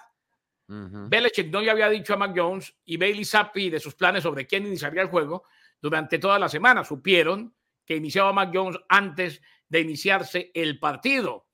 Belichick 0.67 1.51
no 1.51 1.61
le 1.61 1.69
había 1.69 1.89
dicho 1.89 2.13
a 2.13 2.17
Mac 2.17 2.33
Jones 2.35 2.75
y 2.85 2.97
Bailey 2.97 3.25
Zappi 3.25 3.69
de 3.69 3.79
sus 3.79 3.95
planes 3.95 4.23
sobre 4.23 4.47
quién 4.47 4.65
iniciaría 4.65 5.03
el 5.03 5.09
juego 5.09 5.43
durante 5.81 6.17
toda 6.17 6.39
la 6.39 6.49
semana. 6.49 6.83
Supieron 6.83 7.55
que 7.85 7.95
iniciaba 7.95 8.33
Mac 8.33 8.51
Jones 8.53 8.77
antes 8.89 9.41
de 9.69 9.79
iniciarse 9.81 10.51
el 10.53 10.79
partido. 10.79 11.47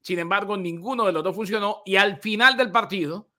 Sin 0.00 0.18
embargo, 0.18 0.56
ninguno 0.56 1.06
de 1.06 1.12
los 1.12 1.22
dos 1.22 1.34
funcionó 1.34 1.82
y 1.86 1.96
al 1.96 2.18
final 2.18 2.56
del 2.56 2.70
partido, 2.70 3.30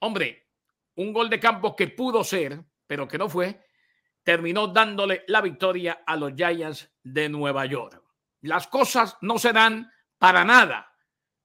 hombre, 0.00 0.48
un 0.96 1.12
gol 1.12 1.30
de 1.30 1.40
campo 1.40 1.76
que 1.76 1.88
pudo 1.88 2.24
ser, 2.24 2.62
pero 2.86 3.06
que 3.06 3.18
no 3.18 3.28
fue, 3.28 3.64
terminó 4.22 4.66
dándole 4.66 5.24
la 5.28 5.40
victoria 5.40 6.02
a 6.04 6.16
los 6.16 6.34
Giants 6.34 6.90
de 7.02 7.28
Nueva 7.28 7.64
York. 7.66 8.02
Las 8.42 8.66
cosas 8.66 9.16
no 9.20 9.38
se 9.38 9.52
dan 9.52 9.90
para 10.18 10.44
nada. 10.44 10.92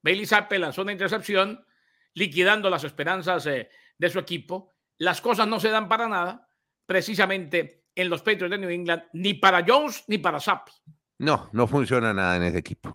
Bailey 0.01 0.25
Zappe 0.25 0.59
lanzó 0.59 0.81
una 0.81 0.91
intercepción, 0.91 1.65
liquidando 2.13 2.69
las 2.69 2.83
esperanzas 2.83 3.45
eh, 3.47 3.69
de 3.97 4.09
su 4.09 4.19
equipo. 4.19 4.73
Las 4.97 5.21
cosas 5.21 5.47
no 5.47 5.59
se 5.59 5.69
dan 5.69 5.87
para 5.87 6.07
nada, 6.07 6.47
precisamente 6.85 7.85
en 7.95 8.09
los 8.09 8.21
Patriots 8.21 8.51
de 8.51 8.57
New 8.57 8.69
England, 8.69 9.03
ni 9.13 9.33
para 9.33 9.63
Jones 9.67 10.03
ni 10.07 10.17
para 10.17 10.39
Zappi. 10.39 10.71
No, 11.19 11.49
no 11.51 11.67
funciona 11.67 12.13
nada 12.13 12.37
en 12.37 12.43
ese 12.43 12.57
equipo. 12.59 12.91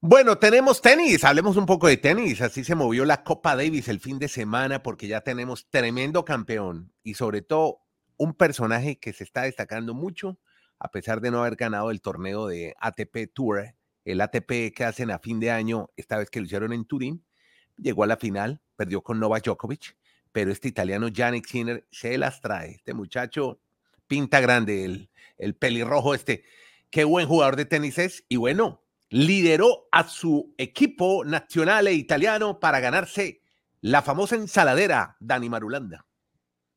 Bueno, 0.00 0.36
tenemos 0.36 0.82
tenis, 0.82 1.24
hablemos 1.24 1.56
un 1.56 1.64
poco 1.64 1.86
de 1.86 1.96
tenis. 1.96 2.42
Así 2.42 2.62
se 2.62 2.74
movió 2.74 3.04
la 3.04 3.24
Copa 3.24 3.56
Davis 3.56 3.88
el 3.88 4.00
fin 4.00 4.18
de 4.18 4.28
semana 4.28 4.82
porque 4.82 5.08
ya 5.08 5.22
tenemos 5.22 5.68
tremendo 5.70 6.24
campeón 6.24 6.92
y 7.02 7.14
sobre 7.14 7.40
todo 7.40 7.80
un 8.16 8.34
personaje 8.34 8.98
que 8.98 9.12
se 9.12 9.24
está 9.24 9.42
destacando 9.42 9.94
mucho 9.94 10.38
a 10.78 10.90
pesar 10.90 11.20
de 11.20 11.30
no 11.30 11.40
haber 11.40 11.56
ganado 11.56 11.90
el 11.90 12.02
torneo 12.02 12.46
de 12.46 12.74
ATP 12.78 13.32
Tour, 13.32 13.74
el 14.04 14.20
ATP 14.20 14.74
que 14.74 14.84
hacen 14.84 15.10
a 15.10 15.18
fin 15.18 15.40
de 15.40 15.50
año, 15.50 15.90
esta 15.96 16.18
vez 16.18 16.30
que 16.30 16.40
lo 16.40 16.46
hicieron 16.46 16.72
en 16.72 16.84
Turín. 16.84 17.24
Llegó 17.76 18.04
a 18.04 18.06
la 18.06 18.16
final, 18.16 18.60
perdió 18.76 19.02
con 19.02 19.18
Novak 19.18 19.44
Djokovic, 19.44 19.96
pero 20.32 20.52
este 20.52 20.68
italiano 20.68 21.08
Yannick 21.08 21.46
Sinner 21.46 21.86
se 21.90 22.18
las 22.18 22.40
trae. 22.40 22.72
Este 22.72 22.94
muchacho 22.94 23.60
pinta 24.06 24.40
grande, 24.40 24.84
el, 24.84 25.10
el 25.38 25.54
pelirrojo 25.54 26.14
este. 26.14 26.44
Qué 26.90 27.04
buen 27.04 27.26
jugador 27.26 27.56
de 27.56 27.64
tenis 27.64 27.98
es 27.98 28.24
y 28.28 28.36
bueno, 28.36 28.82
lideró 29.08 29.88
a 29.90 30.08
su 30.08 30.54
equipo 30.58 31.24
nacional 31.24 31.88
e 31.88 31.94
italiano 31.94 32.60
para 32.60 32.80
ganarse 32.80 33.42
la 33.80 34.02
famosa 34.02 34.36
ensaladera 34.36 35.16
Dani 35.20 35.48
Marulanda. 35.48 36.06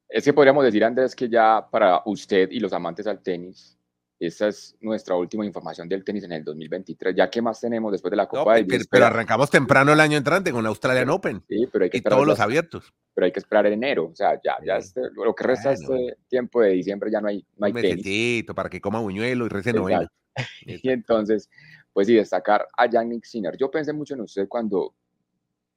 Es 0.09 0.23
que 0.23 0.33
podríamos 0.33 0.63
decir, 0.63 0.83
Andrés, 0.83 1.15
que 1.15 1.29
ya 1.29 1.67
para 1.69 2.01
usted 2.05 2.49
y 2.51 2.59
los 2.59 2.73
amantes 2.73 3.07
al 3.07 3.21
tenis, 3.21 3.76
esta 4.19 4.47
es 4.47 4.75
nuestra 4.82 5.15
última 5.15 5.45
información 5.45 5.88
del 5.88 6.03
tenis 6.03 6.23
en 6.23 6.32
el 6.32 6.43
2023. 6.43 7.15
Ya 7.15 7.30
que 7.30 7.41
más 7.41 7.60
tenemos 7.60 7.91
después 7.91 8.10
de 8.10 8.17
la 8.17 8.27
Copa 8.27 8.56
de 8.56 8.65
pero, 8.65 8.84
pero, 8.89 9.06
arrancamos 9.06 9.49
temprano 9.49 9.93
el 9.93 9.99
año 9.99 10.17
entrante 10.17 10.51
con 10.51 10.65
Australian 10.65 11.10
Open. 11.10 11.43
Sí, 11.47 11.67
pero 11.71 11.84
hay 11.84 11.89
que 11.91 11.97
y 11.97 12.01
todos 12.01 12.25
los 12.25 12.39
abiertos. 12.39 12.93
Pero 13.13 13.25
hay 13.25 13.32
que 13.32 13.39
esperar 13.39 13.67
en 13.67 13.73
enero. 13.73 14.10
O 14.12 14.15
sea, 14.15 14.39
ya, 14.43 14.58
ya 14.65 14.77
este, 14.77 15.01
lo 15.13 15.36
que 15.36 15.43
resta 15.43 15.71
este 15.71 16.17
tiempo 16.27 16.62
de 16.62 16.71
diciembre 16.71 17.12
ya 17.12 17.21
no 17.21 17.27
hay, 17.27 17.45
no 17.58 17.67
hay 17.67 17.73
Un 17.73 17.82
tenis. 17.82 18.45
para 18.56 18.69
que 18.69 18.82
coma 18.82 18.99
buñuelo 18.99 19.45
y 19.45 19.49
rece 19.49 19.73
novena. 19.73 20.12
y 20.65 20.89
entonces, 20.89 21.49
pues 21.93 22.08
sí, 22.08 22.15
destacar 22.15 22.67
a 22.75 22.88
Yannick 22.88 23.23
Sinner. 23.23 23.56
Yo 23.56 23.69
pensé 23.69 23.93
mucho 23.93 24.15
en 24.15 24.21
usted 24.21 24.47
cuando 24.47 24.95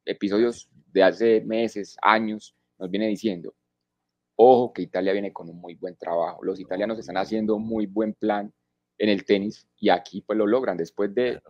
episodios 0.04 0.70
de 0.92 1.02
hace 1.02 1.42
meses, 1.42 1.96
años, 2.02 2.54
nos 2.78 2.90
viene 2.90 3.06
diciendo, 3.06 3.54
ojo 4.40 4.72
que 4.72 4.82
Italia 4.82 5.12
viene 5.12 5.32
con 5.32 5.48
un 5.50 5.60
muy 5.60 5.74
buen 5.74 5.96
trabajo. 5.96 6.42
Los 6.42 6.58
italianos 6.60 6.98
están 6.98 7.18
haciendo 7.18 7.58
muy 7.58 7.86
buen 7.86 8.14
plan 8.14 8.52
en 8.98 9.08
el 9.08 9.24
tenis 9.24 9.68
y 9.76 9.90
aquí 9.90 10.22
pues 10.22 10.38
lo 10.38 10.46
logran 10.46 10.76
después 10.76 11.14
de 11.14 11.40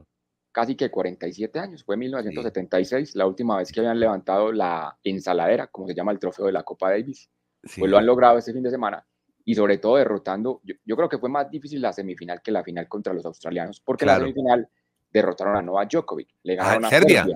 casi 0.52 0.74
que 0.74 0.90
47 0.90 1.58
años. 1.58 1.84
Fue 1.84 1.96
1976 1.96 3.14
la 3.14 3.26
última 3.26 3.56
vez 3.56 3.70
que 3.70 3.80
habían 3.80 4.00
levantado 4.00 4.50
la 4.52 4.98
ensaladera, 5.04 5.68
como 5.68 5.86
se 5.86 5.94
llama 5.94 6.12
el 6.12 6.18
trofeo 6.18 6.46
de 6.46 6.52
la 6.52 6.64
Copa 6.64 6.90
Davis. 6.90 7.30
Pues 7.62 7.90
lo 7.90 7.98
han 7.98 8.06
logrado 8.06 8.38
este 8.38 8.52
fin 8.52 8.62
de 8.62 8.70
semana 8.70 9.06
y 9.44 9.54
sobre 9.54 9.78
todo 9.78 9.96
derrotando, 9.96 10.60
yo, 10.64 10.96
creo 10.96 11.08
que 11.08 11.18
fue 11.18 11.28
más 11.28 11.50
difícil 11.50 11.80
la 11.80 11.92
semifinal 11.92 12.42
que 12.42 12.50
la 12.50 12.62
final 12.62 12.88
contra 12.88 13.12
los 13.12 13.24
australianos, 13.24 13.80
porque 13.80 14.06
la 14.06 14.18
semifinal 14.18 14.68
derrotaron 15.10 15.56
a 15.56 15.62
Novak 15.62 15.90
Djokovic, 15.90 16.28
le 16.42 16.54
ah, 16.54 16.56
ganaron 16.56 16.84
a 16.84 16.90
Serbia. 16.90 17.26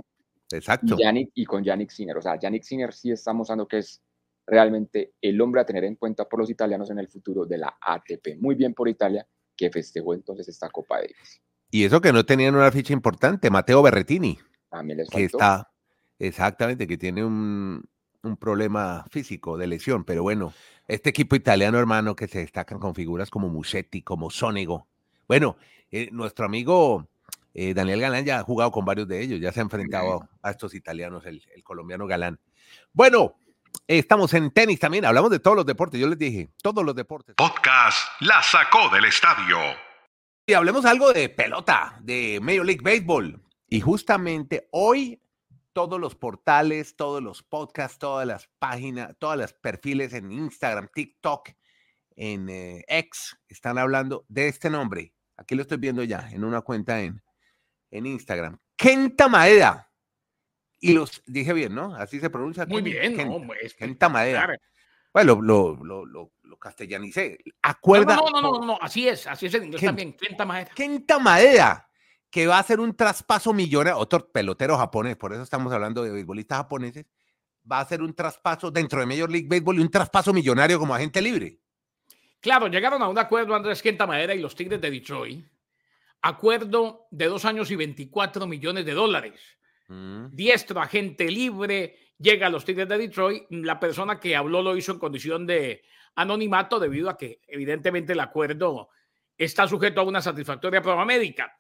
Exacto. 0.53 0.97
Y, 1.35 1.45
con 1.45 1.65
Yannick 1.65 1.91
Sinner, 1.91 2.17
o 2.17 2.23
sea, 2.23 2.39
Yannick 2.39 2.63
Sinner 2.63 2.93
sí 2.93 3.11
estamos 3.11 3.49
dando 3.49 3.67
que 3.67 3.79
es 3.79 4.03
realmente 4.47 5.15
el 5.21 5.41
hombre 5.41 5.61
a 5.61 5.67
tener 5.67 5.85
en 5.85 5.97
cuenta 5.97 6.29
por 6.29 6.41
los 6.41 6.51
italianos 6.51 6.91
en 6.91 6.99
el 6.99 7.09
futuro 7.09 7.47
de 7.47 7.59
la 7.59 7.77
ATP. 7.81 8.39
Muy 8.39 8.55
bien 8.55 8.75
por 8.75 8.89
Italia, 8.89 9.27
que 9.57 9.71
festejó 9.71 10.15
entonces 10.15 10.49
esta 10.49 10.69
Copa 10.71 10.97
Davis. 10.97 11.41
Y 11.71 11.85
eso 11.85 12.01
que 12.01 12.13
no 12.13 12.25
tenían 12.25 12.55
una 12.55 12.71
ficha 12.71 12.93
importante, 12.93 13.51
Mateo 13.51 13.83
Berretini. 13.83 14.39
También 14.69 14.99
les 14.99 15.09
que 15.09 15.29
faltó. 15.29 15.39
está, 15.39 15.73
exactamente, 16.19 16.87
que 16.87 16.97
tiene 16.97 17.25
un, 17.25 17.83
un 18.23 18.37
problema 18.37 19.05
físico 19.11 19.57
de 19.57 19.67
lesión, 19.67 20.05
pero 20.05 20.23
bueno, 20.23 20.53
este 20.89 21.11
equipo 21.11 21.37
italiano, 21.37 21.79
hermano, 21.79 22.15
que 22.15 22.29
se 22.29 22.41
destacan 22.41 22.79
con 22.79 22.95
figuras 22.95 23.31
como 23.31 23.49
Musetti, 23.49 24.03
como 24.03 24.31
Sonego. 24.31 24.87
Bueno, 25.27 25.57
eh, 25.91 26.09
nuestro 26.13 26.45
amigo 26.45 27.09
eh, 27.55 27.73
Daniel 27.73 28.01
Galán 28.01 28.25
ya 28.25 28.41
ha 28.41 28.43
jugado 28.43 28.71
con 28.71 28.85
varios 28.85 29.09
de 29.09 29.23
ellos, 29.23 29.41
ya 29.41 29.53
se 29.53 29.61
ha 29.61 29.63
enfrentado 29.63 30.29
a 30.43 30.51
estos 30.51 30.75
italianos, 30.75 31.25
el, 31.27 31.43
el 31.55 31.63
colombiano 31.63 32.07
Galán. 32.07 32.39
Bueno, 32.93 33.37
estamos 33.87 34.35
en 34.35 34.51
tenis 34.51 34.81
también, 34.81 35.05
hablamos 35.05 35.31
de 35.31 35.41
todos 35.41 35.57
los 35.57 35.67
deportes, 35.67 36.01
yo 36.01 36.09
les 36.09 36.19
dije, 36.19 36.51
todos 36.63 36.85
los 36.85 36.95
deportes. 36.95 37.35
Podcast 37.37 37.99
La 38.21 38.43
Sacó 38.43 38.89
del 38.91 39.05
Estadio. 39.07 39.59
Y 40.47 40.53
hablemos 40.53 40.85
algo 40.85 41.13
de 41.13 41.29
pelota, 41.31 41.99
de 42.01 42.39
Major 42.43 42.67
League 42.67 42.83
Baseball. 42.83 43.43
Y 43.69 43.81
justamente 43.81 44.69
hoy 44.73 45.21
todos 45.73 46.01
los 46.01 46.15
portales, 46.15 46.97
todos 46.97 47.23
los 47.23 47.43
podcasts, 47.43 47.99
todas 47.99 48.27
las 48.27 48.49
páginas, 48.59 49.15
todas 49.19 49.37
las 49.37 49.53
perfiles 49.53 50.15
en 50.15 50.31
Instagram, 50.33 50.89
TikTok, 50.95 51.51
en 52.17 52.49
eh, 52.49 52.85
X, 52.87 53.37
están 53.49 53.77
hablando 53.77 54.25
de 54.29 54.49
este 54.49 54.71
nombre. 54.71 55.13
Aquí 55.37 55.55
lo 55.55 55.63
estoy 55.63 55.79
viendo 55.79 56.03
ya 56.05 56.31
en 56.31 56.45
una 56.45 56.61
cuenta 56.61 57.01
en, 57.01 57.23
en 57.91 58.07
Instagram. 58.07 58.59
Kenta 58.77 59.29
Maeda. 59.29 59.91
Y 60.81 60.93
los 60.93 61.23
dije 61.27 61.53
bien, 61.53 61.75
¿no? 61.75 61.95
Así 61.95 62.21
se 62.21 62.29
pronuncia. 62.31 62.67
Muy 62.67 62.83
bien, 62.83 63.17
Ken- 63.17 63.29
¿no? 63.29 63.55
Es 63.55 63.75
que- 63.75 63.97
claro. 63.97 64.55
Bueno, 65.13 65.41
lo, 65.41 65.77
lo, 65.85 66.05
lo, 66.05 66.33
lo 66.43 66.57
castellanicé. 66.59 67.39
Acuerda. 67.63 68.17
no, 68.17 68.29
no, 68.31 68.41
no, 68.41 68.53
no, 68.59 68.67
no, 68.67 68.79
así 68.81 69.07
es, 69.09 69.27
así 69.27 69.47
es 69.47 69.55
en 69.55 69.65
inglés 69.65 69.81
también. 69.83 70.13
Kenta 70.15 70.45
Maeda. 70.45 70.71
Kenta 70.75 71.19
Maeda, 71.21 71.89
que 72.29 72.47
va 72.49 72.57
a 72.57 72.61
hacer 72.61 72.81
un 72.81 72.97
traspaso 72.97 73.53
millonario, 73.53 73.97
otro 73.99 74.29
pelotero 74.31 74.77
japonés, 74.77 75.17
por 75.17 75.33
eso 75.33 75.43
estamos 75.43 75.73
hablando 75.73 76.03
de 76.03 76.11
beisbolistas 76.11 76.59
japoneses, 76.59 77.07
va 77.71 77.79
a 77.79 77.83
hacer 77.83 78.03
un 78.03 78.13
traspaso 78.13 78.71
dentro 78.73 78.99
de 79.01 79.07
Major 79.07 79.31
League 79.31 79.47
Baseball 79.49 79.79
y 79.79 79.83
un 79.83 79.91
traspaso 79.91 80.33
millonario 80.35 80.79
como 80.81 80.95
agente 80.95 81.23
libre. 81.23 81.61
Claro, 82.41 82.67
llegaron 82.67 83.01
a 83.01 83.09
un 83.09 83.17
acuerdo 83.19 83.55
Andrés 83.55 83.81
Kenta 83.81 84.07
Maeda 84.09 84.35
y 84.35 84.41
los 84.41 84.55
Tigres 84.57 84.81
de 84.81 84.91
Detroit. 84.91 85.47
Acuerdo 86.23 87.07
de 87.11 87.27
dos 87.27 87.45
años 87.45 87.71
y 87.71 87.77
24 87.77 88.47
millones 88.47 88.85
de 88.85 88.93
dólares. 88.93 89.41
Mm, 89.89 90.27
Diestro, 90.33 90.81
agente 90.81 91.31
libre, 91.31 91.97
llega 92.19 92.47
a 92.47 92.51
los 92.51 92.65
Tigres 92.65 92.89
de 92.89 92.99
Detroit. 92.99 93.45
La 93.51 93.79
persona 93.79 94.19
que 94.19 94.37
habló 94.37 94.63
lo 94.63 94.77
hizo 94.77 94.93
en 94.93 94.99
condición 94.99 95.47
de 95.47 95.83
anonimato 96.15 96.79
debido 96.79 97.11
a 97.11 97.17
que 97.17 97.41
evidentemente 97.47 98.13
el 98.13 98.21
acuerdo 98.21 98.89
está 99.37 99.67
sujeto 99.67 100.01
a 100.01 100.05
una 100.05 100.23
satisfactoria 100.23 100.81
prueba 100.81 101.05
médica. 101.05 101.59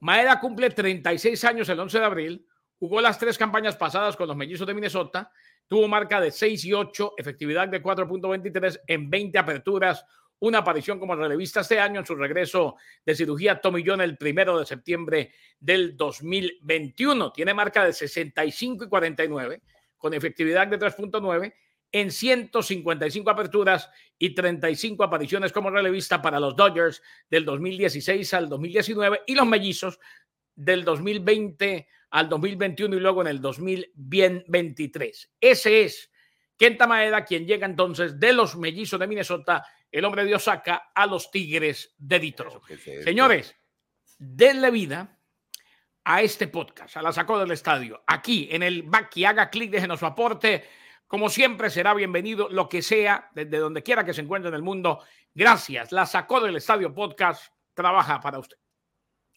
Maeda 0.00 0.38
cumple 0.40 0.70
36 0.70 1.42
años 1.44 1.68
el 1.68 1.80
11 1.80 1.98
de 1.98 2.04
abril, 2.04 2.46
jugó 2.78 3.00
las 3.00 3.18
tres 3.18 3.38
campañas 3.38 3.76
pasadas 3.76 4.16
con 4.16 4.28
los 4.28 4.36
mellizos 4.36 4.66
de 4.66 4.74
Minnesota, 4.74 5.30
tuvo 5.66 5.88
marca 5.88 6.20
de 6.20 6.30
6 6.30 6.64
y 6.66 6.72
8, 6.74 7.14
efectividad 7.16 7.68
de 7.68 7.82
4.23 7.82 8.80
en 8.86 9.08
20 9.08 9.38
aperturas, 9.38 10.04
una 10.40 10.58
aparición 10.58 10.98
como 10.98 11.16
relevista 11.16 11.60
este 11.60 11.80
año 11.80 12.00
en 12.00 12.06
su 12.06 12.14
regreso 12.14 12.76
de 13.04 13.14
cirugía 13.14 13.60
tomillón 13.60 14.00
el 14.00 14.16
primero 14.16 14.58
de 14.58 14.66
septiembre 14.66 15.32
del 15.58 15.96
2021. 15.96 17.32
Tiene 17.32 17.54
marca 17.54 17.84
de 17.84 17.92
65 17.92 18.84
y 18.84 18.88
49 18.88 19.62
con 19.96 20.14
efectividad 20.14 20.66
de 20.66 20.78
3.9 20.78 21.54
en 21.92 22.10
155 22.10 23.30
aperturas 23.30 23.88
y 24.18 24.34
35 24.34 25.02
apariciones 25.04 25.52
como 25.52 25.70
relevista 25.70 26.20
para 26.20 26.40
los 26.40 26.54
Dodgers 26.56 27.02
del 27.30 27.44
2016 27.44 28.34
al 28.34 28.48
2019 28.48 29.22
y 29.26 29.34
los 29.34 29.46
mellizos 29.46 29.98
del 30.54 30.84
2020 30.84 31.86
al 32.10 32.28
2021 32.28 32.96
y 32.96 33.00
luego 33.00 33.22
en 33.22 33.28
el 33.28 33.40
2023. 33.40 35.30
Ese 35.40 35.82
es 35.82 36.10
Kenta 36.56 36.86
Maeda, 36.86 37.24
quien 37.24 37.46
llega 37.46 37.66
entonces 37.66 38.18
de 38.18 38.32
los 38.32 38.56
mellizos 38.56 38.98
de 38.98 39.06
Minnesota, 39.06 39.64
el 39.96 40.04
hombre 40.04 40.26
de 40.26 40.34
Osaka, 40.34 40.90
a 40.94 41.06
los 41.06 41.30
Tigres 41.30 41.94
de 41.96 42.20
Detroit. 42.20 42.62
Señores, 43.02 43.56
denle 44.18 44.70
vida 44.70 45.18
a 46.04 46.20
este 46.20 46.48
podcast, 46.48 46.98
a 46.98 47.02
la 47.02 47.14
sacó 47.14 47.38
del 47.38 47.50
estadio, 47.50 48.04
aquí 48.06 48.46
en 48.50 48.62
el 48.62 48.82
back 48.82 49.16
y 49.16 49.24
haga 49.24 49.48
clic, 49.48 49.70
déjenos 49.70 50.00
su 50.00 50.04
aporte. 50.04 50.68
Como 51.06 51.30
siempre, 51.30 51.70
será 51.70 51.94
bienvenido 51.94 52.50
lo 52.50 52.68
que 52.68 52.82
sea, 52.82 53.30
desde 53.34 53.56
donde 53.56 53.82
quiera 53.82 54.04
que 54.04 54.12
se 54.12 54.20
encuentre 54.20 54.50
en 54.50 54.54
el 54.56 54.62
mundo. 54.62 55.02
Gracias. 55.34 55.92
La 55.92 56.04
sacó 56.04 56.42
del 56.42 56.56
estadio 56.56 56.92
podcast 56.92 57.50
trabaja 57.72 58.20
para 58.20 58.38
usted. 58.38 58.58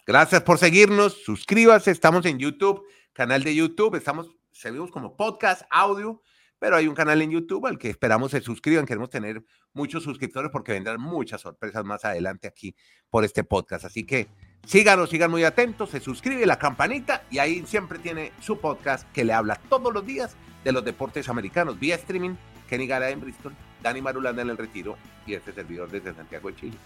Gracias 0.06 0.42
por 0.42 0.58
seguirnos, 0.58 1.24
suscríbase, 1.24 1.92
estamos 1.92 2.26
en 2.26 2.38
YouTube, 2.38 2.86
canal 3.14 3.46
de 3.46 3.56
YouTube, 3.56 3.96
estamos, 3.96 4.36
seguimos 4.52 4.92
como 4.92 5.16
podcast, 5.16 5.62
audio, 5.70 6.22
pero 6.60 6.76
hay 6.76 6.88
un 6.88 6.96
canal 6.96 7.22
en 7.22 7.32
YouTube 7.32 7.66
al 7.66 7.80
que 7.80 7.90
esperamos 7.90 8.32
se 8.32 8.42
suscriban, 8.42 8.86
queremos 8.86 9.10
tener 9.10 9.44
muchos 9.74 10.04
suscriptores 10.04 10.52
porque 10.52 10.74
vendrán 10.74 11.02
muchas 11.02 11.42
sorpresas 11.42 11.84
más 11.86 12.06
adelante 12.06 12.48
aquí 12.48 12.76
por 13.10 13.24
este 13.24 13.44
podcast, 13.44 13.86
así 13.86 14.06
que 14.06 14.28
síganos, 14.66 15.10
sigan 15.10 15.32
muy 15.32 15.44
atentos, 15.44 15.90
se 15.90 16.00
suscribe 16.00 16.46
la 16.46 16.60
campanita 16.60 17.24
y 17.32 17.40
ahí 17.40 17.66
siempre 17.66 18.00
tiene 18.00 18.34
su 18.42 18.60
podcast 18.60 19.10
que 19.12 19.24
le 19.24 19.34
habla 19.34 19.56
todos 19.70 19.94
los 19.94 20.06
días 20.06 20.36
de 20.64 20.72
los 20.72 20.84
deportes 20.84 21.30
americanos 21.30 21.80
vía 21.80 21.96
streaming, 21.96 22.36
Kenny 22.68 22.86
Gara 22.86 23.10
en 23.10 23.22
Bristol, 23.22 23.56
Dani 23.82 24.02
Marulanda 24.02 24.42
en 24.42 24.50
el 24.50 24.58
retiro 24.58 24.98
y 25.26 25.34
este 25.34 25.54
servidor 25.54 25.90
desde 25.90 26.14
Santiago 26.14 26.50
de 26.50 26.56
Chile. 26.56 26.78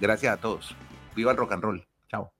Gracias 0.00 0.34
a 0.34 0.40
todos. 0.40 0.74
Viva 1.14 1.32
el 1.32 1.36
rock 1.36 1.52
and 1.52 1.62
roll. 1.62 1.86
Chao. 2.08 2.32